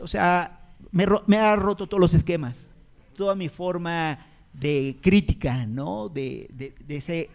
[0.00, 0.60] o sea
[0.92, 2.68] me, ha roto todos los esquemas.
[3.16, 6.08] Toda mi forma de crítica, ¿no?
[6.08, 7.30] De, ese,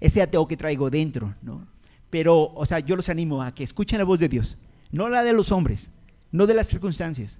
[0.00, 1.66] ese ateo que traigo dentro, ¿no?
[2.08, 4.56] Pero, o sea, yo los animo a que escuchen la voz de Dios,
[4.92, 5.90] no la de los hombres,
[6.30, 7.38] no de las circunstancias,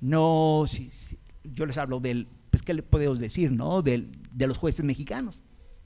[0.00, 0.90] no, si,
[1.42, 3.82] yo les hablo del, pues, ¿qué le podemos decir, no?
[3.82, 4.08] de
[4.38, 5.38] los jueces mexicanos,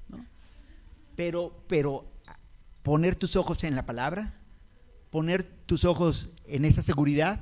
[0.08, 0.24] ¿no?
[1.16, 2.06] Pero, pero
[2.82, 4.34] poner tus ojos en la palabra,
[5.10, 7.40] poner tus ojos en esa seguridad,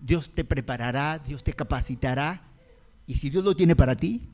[0.00, 2.42] Dios te preparará, Dios te capacitará,
[3.06, 4.28] y si Dios lo tiene para ti,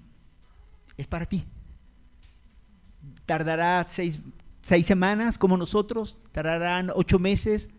[0.96, 1.44] es para ti.
[3.26, 4.20] Tardará seis,
[4.62, 7.70] semanas como nosotros, tardarán ocho meses,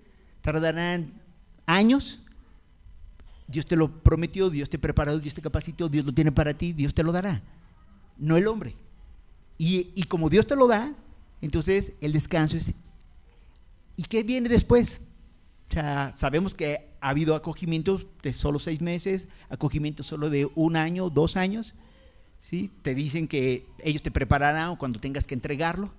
[0.42, 1.22] tardarán
[1.66, 2.20] años.
[3.48, 6.74] Dios te lo prometió, Dios te preparó, Dios te capacitó, Dios lo tiene para ti,
[6.74, 7.42] Dios te lo dará,
[8.18, 8.76] no el hombre.
[9.58, 10.94] Y, y como Dios te lo da,
[11.46, 12.74] entonces el descanso es...
[13.96, 15.02] ¿Y qué viene después?
[16.16, 21.36] Sabemos que ha habido acogimientos de solo seis meses, acogimientos solo de un año, dos
[21.36, 21.76] años,
[22.40, 22.72] ¿sí?
[22.82, 25.92] Te dicen que ellos te prepararán cuando tengas que entregarlo,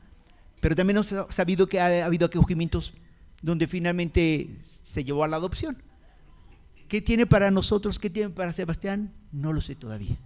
[0.60, 2.94] pero también hemos sabido que ha habido acogimientos
[3.42, 4.48] donde finalmente
[4.82, 5.82] se llevó a la adopción.
[6.88, 7.98] ¿Qué tiene para nosotros?
[7.98, 9.12] ¿Qué tiene para Sebastián?
[9.32, 10.16] No lo sé todavía.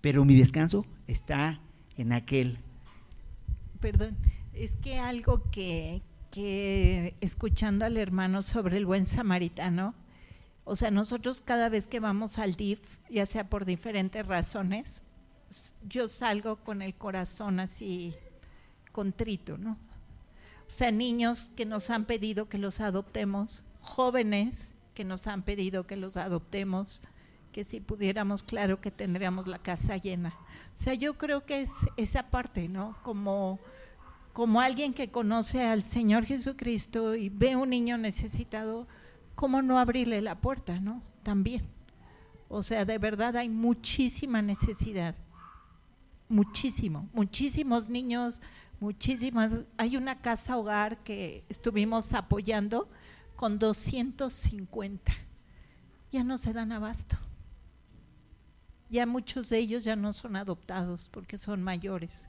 [0.00, 1.60] Pero mi descanso está
[1.96, 2.58] en aquel.
[3.80, 4.16] Perdón,
[4.52, 9.94] es que algo que, que escuchando al hermano sobre el buen samaritano,
[10.64, 15.02] o sea, nosotros cada vez que vamos al DIF, ya sea por diferentes razones,
[15.88, 18.14] yo salgo con el corazón así
[18.92, 19.78] contrito, ¿no?
[20.68, 25.86] O sea, niños que nos han pedido que los adoptemos, jóvenes que nos han pedido
[25.86, 27.02] que los adoptemos,
[27.56, 30.28] que si pudiéramos, claro que tendríamos la casa llena.
[30.28, 32.98] O sea, yo creo que es esa parte, ¿no?
[33.02, 33.58] Como,
[34.34, 38.86] como alguien que conoce al Señor Jesucristo y ve a un niño necesitado,
[39.34, 41.02] ¿cómo no abrirle la puerta, ¿no?
[41.22, 41.66] También.
[42.50, 45.14] O sea, de verdad hay muchísima necesidad.
[46.28, 48.42] Muchísimo, muchísimos niños,
[48.80, 49.54] muchísimas.
[49.78, 52.90] Hay una casa hogar que estuvimos apoyando
[53.34, 55.10] con 250.
[56.12, 57.16] Ya no se dan abasto.
[58.88, 62.28] Ya muchos de ellos ya no son adoptados porque son mayores.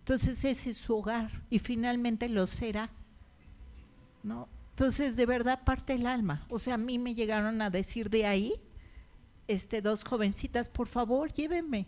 [0.00, 2.90] Entonces ese es su hogar y finalmente lo será.
[4.22, 4.48] ¿No?
[4.70, 6.46] Entonces de verdad parte el alma.
[6.48, 8.54] O sea, a mí me llegaron a decir de ahí,
[9.46, 11.86] este, dos jovencitas, por favor, llévenme.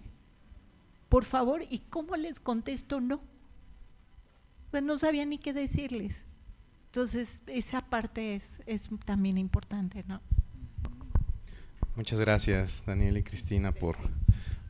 [1.09, 3.23] Por favor, ¿y cómo les contesto no?
[4.73, 6.25] No sabía ni qué decirles.
[6.87, 10.21] Entonces, esa parte es, es también importante, ¿no?
[11.95, 13.97] Muchas gracias, Daniel y Cristina, por,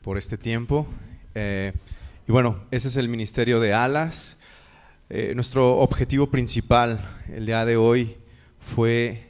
[0.01, 0.85] por este tiempo.
[1.35, 1.71] Eh,
[2.27, 4.37] y bueno, ese es el Ministerio de Alas.
[5.09, 6.99] Eh, nuestro objetivo principal
[7.33, 8.17] el día de hoy
[8.59, 9.29] fue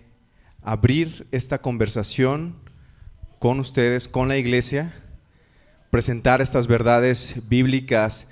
[0.64, 2.56] abrir esta conversación
[3.38, 4.96] con ustedes, con la iglesia,
[5.92, 8.28] presentar estas verdades bíblicas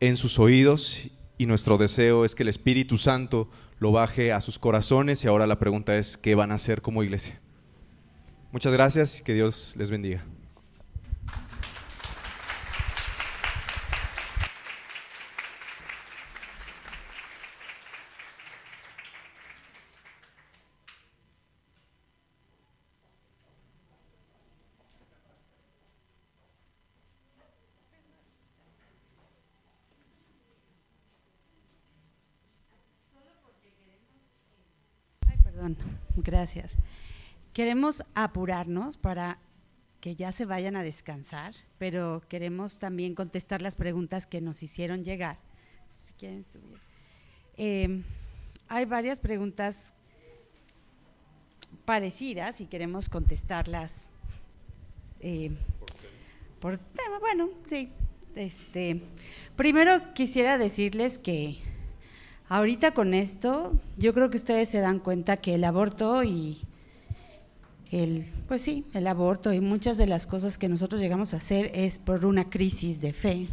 [0.00, 4.58] en sus oídos y nuestro deseo es que el Espíritu Santo lo baje a sus
[4.58, 7.38] corazones y ahora la pregunta es, ¿qué van a hacer como iglesia?
[8.50, 10.24] Muchas gracias y que Dios les bendiga.
[36.16, 36.76] Gracias.
[37.58, 39.36] Queremos apurarnos para
[40.00, 45.02] que ya se vayan a descansar, pero queremos también contestar las preguntas que nos hicieron
[45.02, 45.40] llegar.
[46.00, 46.78] Si quieren subir.
[47.56, 48.04] Em,
[48.68, 49.96] hay varias preguntas
[51.84, 54.06] parecidas y queremos contestarlas
[55.18, 55.50] eh,
[56.60, 57.18] por tema.
[57.18, 57.90] Bueno, sí.
[58.36, 59.02] Este,
[59.56, 61.58] primero quisiera decirles que
[62.48, 66.62] Ahorita con esto, yo creo que ustedes se dan cuenta que el aborto y
[67.90, 71.70] el, pues sí, el aborto y muchas de las cosas que nosotros llegamos a hacer
[71.74, 73.48] es por una crisis de fe.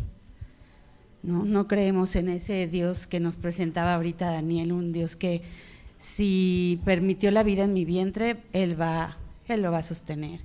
[1.24, 5.42] No, no creemos en ese Dios que nos presentaba ahorita Daniel, un Dios que
[6.00, 9.18] si permitió la vida en mi vientre, él va,
[9.48, 10.42] él lo va a sostener.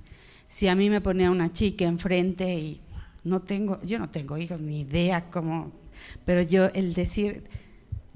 [0.47, 2.81] Si a mí me ponía una chica enfrente y
[3.23, 5.71] no tengo, yo no tengo hijos ni idea cómo,
[6.25, 7.43] pero yo el decir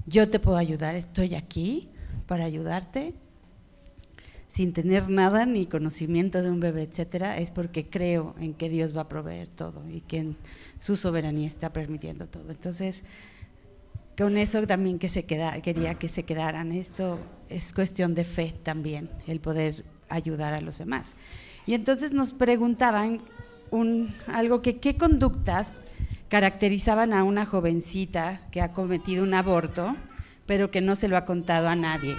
[0.06, 1.88] yo te puedo ayudar, estoy aquí
[2.26, 3.14] para ayudarte,
[4.56, 8.96] sin tener nada ni conocimiento de un bebé, etcétera, es porque creo en que Dios
[8.96, 10.32] va a proveer todo y que
[10.78, 12.52] su soberanía está permitiendo todo.
[12.52, 13.02] Entonces,
[14.16, 16.72] con eso también que se queda, quería que se quedaran.
[16.72, 17.18] Esto
[17.50, 21.16] es cuestión de fe también, el poder ayudar a los demás.
[21.66, 23.20] Y entonces nos preguntaban
[23.70, 25.84] un, algo que qué conductas
[26.30, 29.94] caracterizaban a una jovencita que ha cometido un aborto,
[30.46, 32.16] pero que no se lo ha contado a nadie.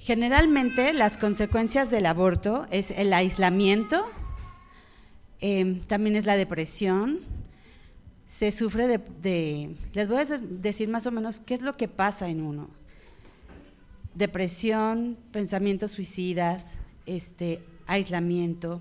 [0.00, 4.02] Generalmente las consecuencias del aborto es el aislamiento,
[5.40, 7.20] em, también es la depresión,
[8.24, 12.30] se sufre de, les voy a decir más o menos qué es lo que pasa
[12.30, 12.70] en uno.
[14.14, 18.80] Depresión, pensamientos suicidas, este, aislamiento,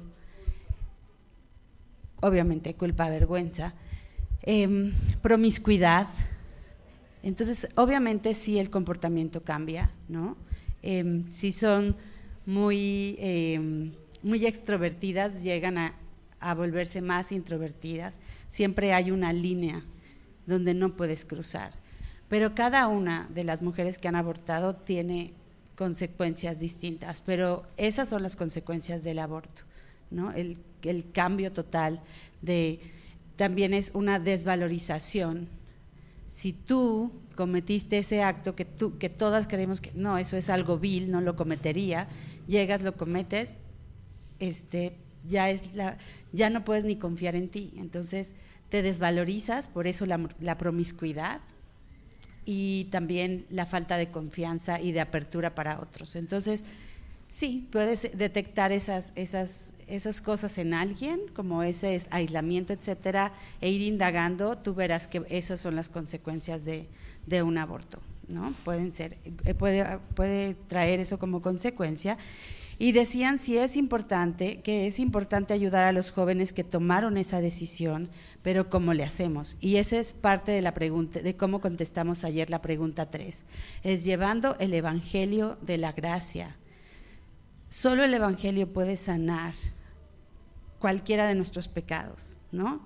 [2.22, 3.74] obviamente culpa, vergüenza,
[4.44, 6.08] em, promiscuidad.
[7.24, 10.38] Entonces, obviamente sí el comportamiento cambia, ¿no?
[10.82, 11.96] Em, si son
[12.46, 15.96] muy, em, muy extrovertidas, llegan a,
[16.40, 18.20] a volverse más introvertidas.
[18.50, 19.84] Siempre hay una línea
[20.46, 21.74] donde no puedes cruzar.
[22.28, 25.34] Pero cada una de las mujeres que han abortado tiene
[25.76, 29.64] consecuencias distintas, pero esas son las consecuencias del aborto,
[30.12, 30.32] ¿no?
[30.34, 32.02] El el cambio total
[32.42, 32.80] de
[33.36, 35.48] también es una desvalorización.
[36.30, 40.78] Si tú cometiste ese acto que tú que todas creemos que no, eso es algo
[40.78, 42.08] vil, no lo cometería,
[42.48, 43.60] llegas, lo cometes,
[44.40, 44.96] este
[45.28, 45.98] ya es la
[46.32, 47.74] ya no puedes ni confiar en ti.
[47.78, 48.34] Entonces,
[48.70, 51.42] te desvalorizas, por eso la, la promiscuidad
[52.46, 56.16] y también la falta de confianza y de apertura para otros.
[56.16, 56.64] Entonces,
[57.30, 63.82] Sí, puedes detectar esas, esas, esas cosas en alguien, como ese aislamiento, etcétera, e ir
[63.82, 66.88] indagando, tú verás que esas son las consecuencias de,
[67.44, 68.00] un aborto.
[68.28, 68.56] ¿no?
[68.66, 72.18] Pueden ser, eh, puede, puede traer eso como consecuencia.
[72.80, 77.42] Y decían si es importante, que es importante ayudar a los jóvenes que tomaron esa
[77.42, 78.10] decisión,
[78.42, 79.56] pero ¿cómo le hacemos?
[79.60, 83.44] Y esa es parte de la pregunta, de cómo contestamos ayer la pregunta 3.
[83.84, 86.56] Es llevando el Evangelio de la gracia.
[87.70, 89.54] Solo el Evangelio puede sanar
[90.80, 92.82] cualquiera de nuestros pecados, ¿no?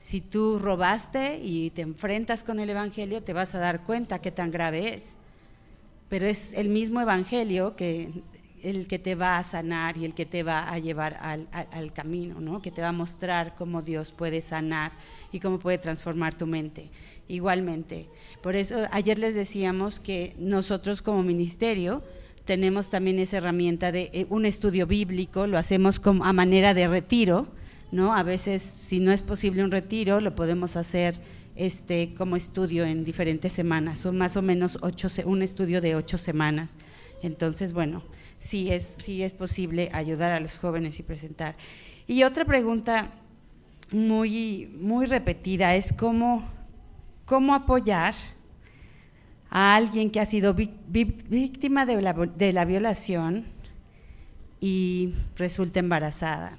[0.00, 4.32] Si tú robaste y te enfrentas con el Evangelio, te vas a dar cuenta qué
[4.32, 5.16] tan grave es.
[6.08, 8.10] Pero es el mismo Evangelio que
[8.62, 11.92] el que te va a sanar y el que te va a llevar al, al,
[11.92, 12.60] camino, ¿no?
[12.60, 14.90] que te va a mostrar cómo Dios puede sanar
[15.30, 16.90] y cómo puede transformar tu mente.
[17.28, 18.08] Igualmente,
[18.42, 22.02] por eso ayer les decíamos que nosotros como ministerio
[22.46, 26.88] tenemos también esa herramienta de eh, un estudio bíblico, lo hacemos como a manera de
[26.88, 27.48] retiro,
[27.90, 28.14] ¿no?
[28.14, 31.16] A veces, si no es posible un retiro, lo podemos hacer
[31.56, 36.18] este, como estudio en diferentes semanas, son más o menos ocho, un estudio de ocho
[36.18, 36.76] semanas.
[37.22, 38.02] Entonces, bueno,
[38.38, 41.56] sí es, sí es posible ayudar a los jóvenes y presentar.
[42.06, 43.10] Y otra pregunta
[43.90, 46.48] muy, muy repetida es cómo,
[47.24, 48.14] cómo apoyar
[49.50, 53.44] a alguien que ha sido víctima de la, violación
[54.60, 56.56] y resulta embarazada.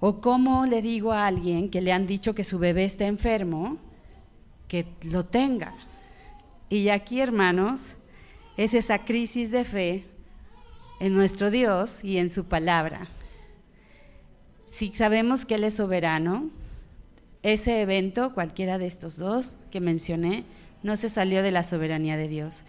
[0.00, 3.78] O cómo le digo a alguien que le han dicho que su bebé está enfermo,
[4.68, 5.72] que lo tenga.
[6.68, 7.80] Y aquí, hermanos,
[8.56, 10.04] es esa crisis de fe
[11.00, 13.08] en nuestro Dios y en su palabra.
[14.68, 16.50] Si sabemos que Él es soberano,
[17.42, 20.44] ese evento, cualquiera de estos dos que mencioné,
[20.84, 22.62] no se salió de la soberanía de Dios.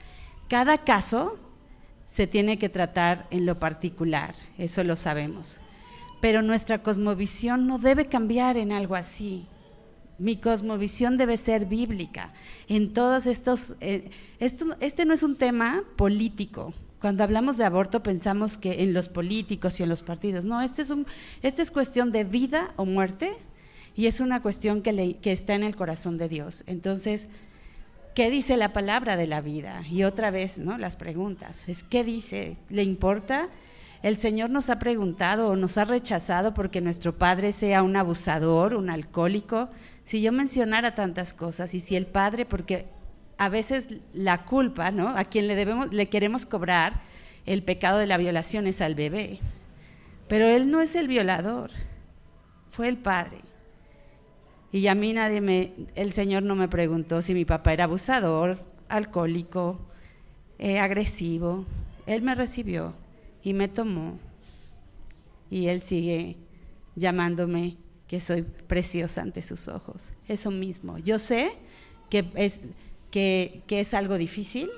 [0.47, 1.37] Cada caso
[2.07, 5.59] se tiene que tratar en lo particular, eso lo sabemos.
[6.21, 9.45] Pero nuestra cosmovisión no debe cambiar en algo así.
[10.17, 12.33] Mi cosmovisión debe ser bíblica.
[12.69, 14.09] En todos estos, eh,
[14.39, 16.73] esto, este no es un tema político.
[17.01, 20.45] Cuando hablamos de aborto pensamos que en los políticos y en los partidos.
[20.45, 21.05] No, este es, un,
[21.41, 23.33] este es cuestión de vida o muerte
[23.93, 26.63] y es una cuestión que, que está en el corazón de Dios.
[26.65, 27.27] Entonces,
[28.15, 29.81] ¿Qué dice la palabra de la vida?
[29.91, 30.77] Y otra vez, ¿no?
[30.77, 31.67] Las preguntas.
[31.67, 32.55] Es ¿qué dice?
[32.69, 33.49] ¿Le importa?
[34.03, 38.73] El Señor nos ha preguntado o nos ha rechazado porque nuestro padre sea un abusador,
[38.73, 39.67] un alcohólico.
[40.05, 42.85] Si yo mencionara tantas cosas y si el padre, porque
[43.37, 45.09] a veces la culpa, ¿no?
[45.09, 47.01] A quien le debemos, le queremos cobrar
[47.45, 49.39] el pecado de la violación es al bebé.
[50.29, 51.69] Pero él no es el violador,
[52.71, 53.39] fue el padre.
[54.75, 58.61] Y a mí nadie me, el Señor no me preguntó si mi papá era abusador,
[58.89, 59.79] alcohólico,
[60.59, 61.63] eh, agresivo.
[62.05, 62.93] Él me recibió
[63.41, 64.19] y me tomó.
[65.49, 66.35] Y Él sigue
[66.97, 67.77] llamándome
[68.09, 70.11] que soy preciosa ante sus ojos.
[70.27, 70.97] Eso mismo.
[70.97, 71.53] Yo sé
[72.09, 72.59] que es,
[73.11, 74.69] que, es algo difícil,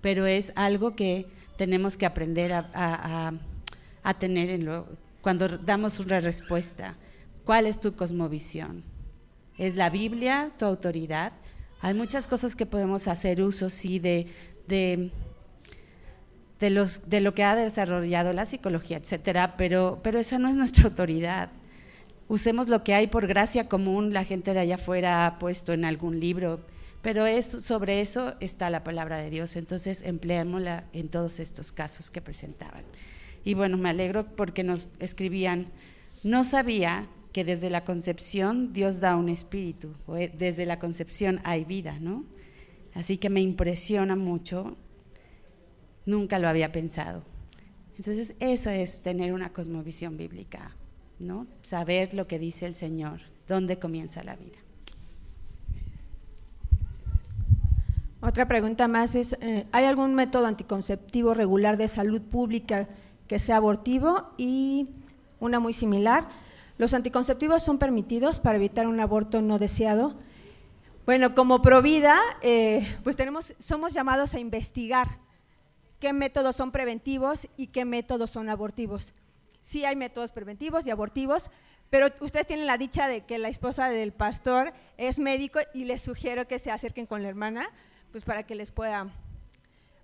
[0.00, 1.26] pero es algo que
[1.58, 3.34] tenemos que aprender a,
[4.02, 4.86] a tener en lo,
[5.20, 6.94] cuando damos una respuesta.
[7.44, 8.95] ¿Cuál es tu cosmovisión?
[9.58, 11.32] ¿Es la Biblia tu autoridad?
[11.80, 14.26] Hay muchas cosas que podemos hacer uso, sí, de,
[14.68, 15.10] de,
[16.70, 20.84] los, de lo que ha desarrollado la psicología, etcétera, pero, pero esa no es nuestra
[20.84, 21.50] autoridad.
[22.28, 25.84] Usemos lo que hay por gracia común, la gente de allá afuera ha puesto en
[25.84, 26.60] algún libro,
[27.00, 32.10] pero es, sobre eso está la palabra de Dios, entonces empleémosla en todos estos casos
[32.10, 32.82] que presentaban.
[33.44, 35.68] Y bueno, me alegro porque nos escribían,
[36.24, 37.06] no sabía
[37.36, 42.24] que desde la concepción Dios da un espíritu, eh, desde la concepción hay vida, ¿no?
[42.94, 44.74] Así que me impresiona mucho,
[46.06, 47.24] nunca lo había pensado.
[47.98, 50.74] Entonces, eso es tener una cosmovisión bíblica,
[51.18, 51.46] ¿no?
[51.60, 54.56] Saber lo que dice el Señor, dónde comienza la vida.
[58.22, 62.88] Otra pregunta más es, eh, ¿hay algún método anticonceptivo regular de salud pública
[63.28, 64.30] que sea abortivo?
[64.38, 64.88] Y
[65.38, 66.30] una muy similar,
[66.78, 70.16] los anticonceptivos son permitidos para evitar un aborto no deseado.
[71.06, 75.18] Bueno, como Provida, eh, pues tenemos, somos llamados a investigar
[76.00, 79.14] qué métodos son preventivos y qué métodos son abortivos.
[79.60, 81.50] Sí hay métodos preventivos y abortivos,
[81.90, 86.02] pero ustedes tienen la dicha de que la esposa del pastor es médico y les
[86.02, 87.68] sugiero que se acerquen con la hermana,
[88.10, 89.08] pues para que les pueda,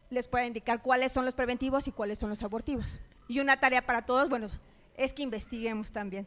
[0.09, 3.01] les pueda indicar cuáles son los preventivos y cuáles son los abortivos.
[3.29, 4.47] Y una tarea para todos, bueno,
[4.97, 6.27] es que investiguemos también.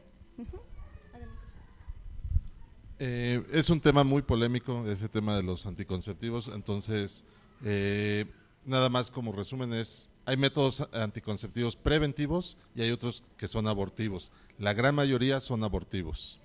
[2.99, 7.25] Eh, es un tema muy polémico, ese tema de los anticonceptivos, entonces,
[7.63, 8.25] eh,
[8.65, 14.31] nada más como resumen es, hay métodos anticonceptivos preventivos y hay otros que son abortivos.
[14.57, 16.39] La gran mayoría son abortivos.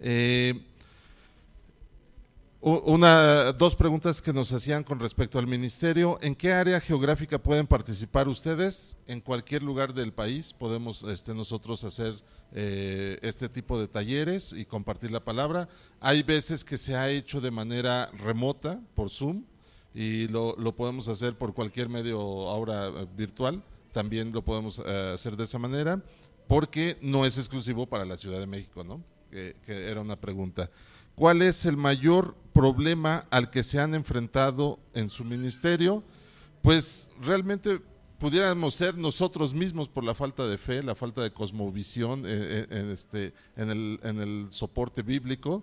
[0.00, 0.60] Eh,
[2.66, 6.18] Una, dos preguntas que nos hacían con respecto al ministerio.
[6.22, 8.96] ¿En qué área geográfica pueden participar ustedes?
[9.06, 12.14] En cualquier lugar del país podemos este, nosotros hacer
[12.56, 15.68] eh, este tipo de talleres y compartir la palabra.
[15.98, 19.42] Hay veces que se ha hecho de manera remota, por Zoom,
[19.92, 23.60] y lo, lo podemos hacer por cualquier medio ahora eh, virtual.
[23.92, 26.00] También lo podemos eh, hacer de esa manera,
[26.46, 29.02] porque no es exclusivo para la Ciudad de México, ¿no?
[29.32, 30.70] que era una pregunta.
[31.16, 36.04] ¿Cuál es el mayor problema al que se han enfrentado en su ministerio?
[36.62, 37.80] Pues realmente
[38.24, 42.66] pudiéramos ser nosotros mismos por la falta de fe, la falta de cosmovisión eh, eh,
[42.70, 45.62] en, este, en, el, en el soporte bíblico,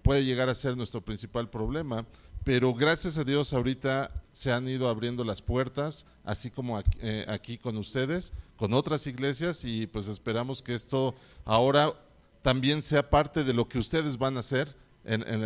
[0.00, 2.06] puede llegar a ser nuestro principal problema,
[2.42, 7.26] pero gracias a Dios ahorita se han ido abriendo las puertas, así como aquí, eh,
[7.28, 11.14] aquí, con ustedes, con otras iglesias y pues esperamos que esto
[11.44, 11.92] ahora
[12.40, 14.74] también sea parte de lo que ustedes van a hacer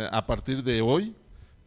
[0.09, 1.13] a partir de hoy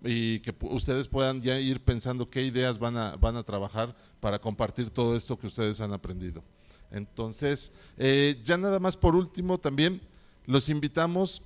[0.05, 4.39] y que ustedes puedan ya ir pensando qué ideas van a, van a trabajar para
[4.39, 6.43] compartir todo esto que ustedes han aprendido.
[6.91, 10.01] Entonces, eh, ya nada más por último, también
[10.47, 11.43] los invitamos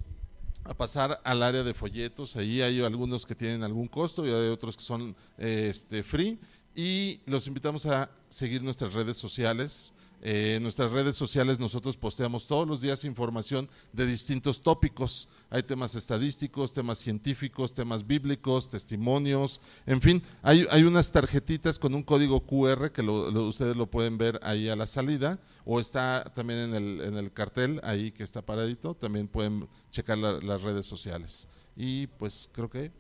[0.65, 2.37] a pasar al área de folletos.
[2.37, 6.39] Ahí hay algunos que tienen algún costo y hay otros que son este, free.
[6.75, 9.95] Y los invitamos a seguir nuestras redes sociales.
[10.23, 15.29] Eh, en nuestras redes sociales nosotros posteamos todos los días información de distintos tópicos.
[15.51, 21.95] Hay temas estadísticos, temas científicos, temas bíblicos, testimonios, en fin, hay, hay unas tarjetitas con
[21.95, 26.61] un código QR que ustedes lo pueden ver ahí a la salida o está también
[26.61, 31.49] en el, en el cartel ahí que está paradito, también pueden checar las redes sociales.
[31.77, 32.91] Y pues creo que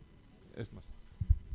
[0.57, 0.96] es más.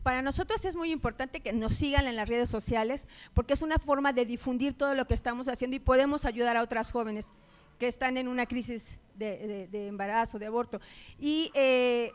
[0.04, 3.78] Para nosotros es muy importante que nos sigan en las redes sociales porque es una
[3.78, 7.34] forma de difundir todo lo que estamos haciendo y podemos ayudar a otras jóvenes
[7.78, 10.80] que están en una crisis de, embarazo, de aborto.
[11.20, 12.12] Y eh,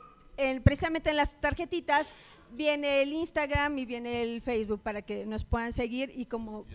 [0.64, 2.12] precisamente en las tarjetitas
[2.52, 6.66] viene el Instagram y viene el Facebook para que nos puedan seguir y como...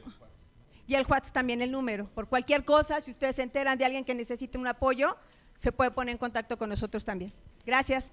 [0.88, 2.07] Y el WhatsApp también el número.
[2.07, 5.16] Por cualquier cosa, si ustedes se enteran de alguien que necesite un apoyo,
[5.55, 7.32] se puede poner en contacto con nosotros también.
[7.66, 8.12] Gracias.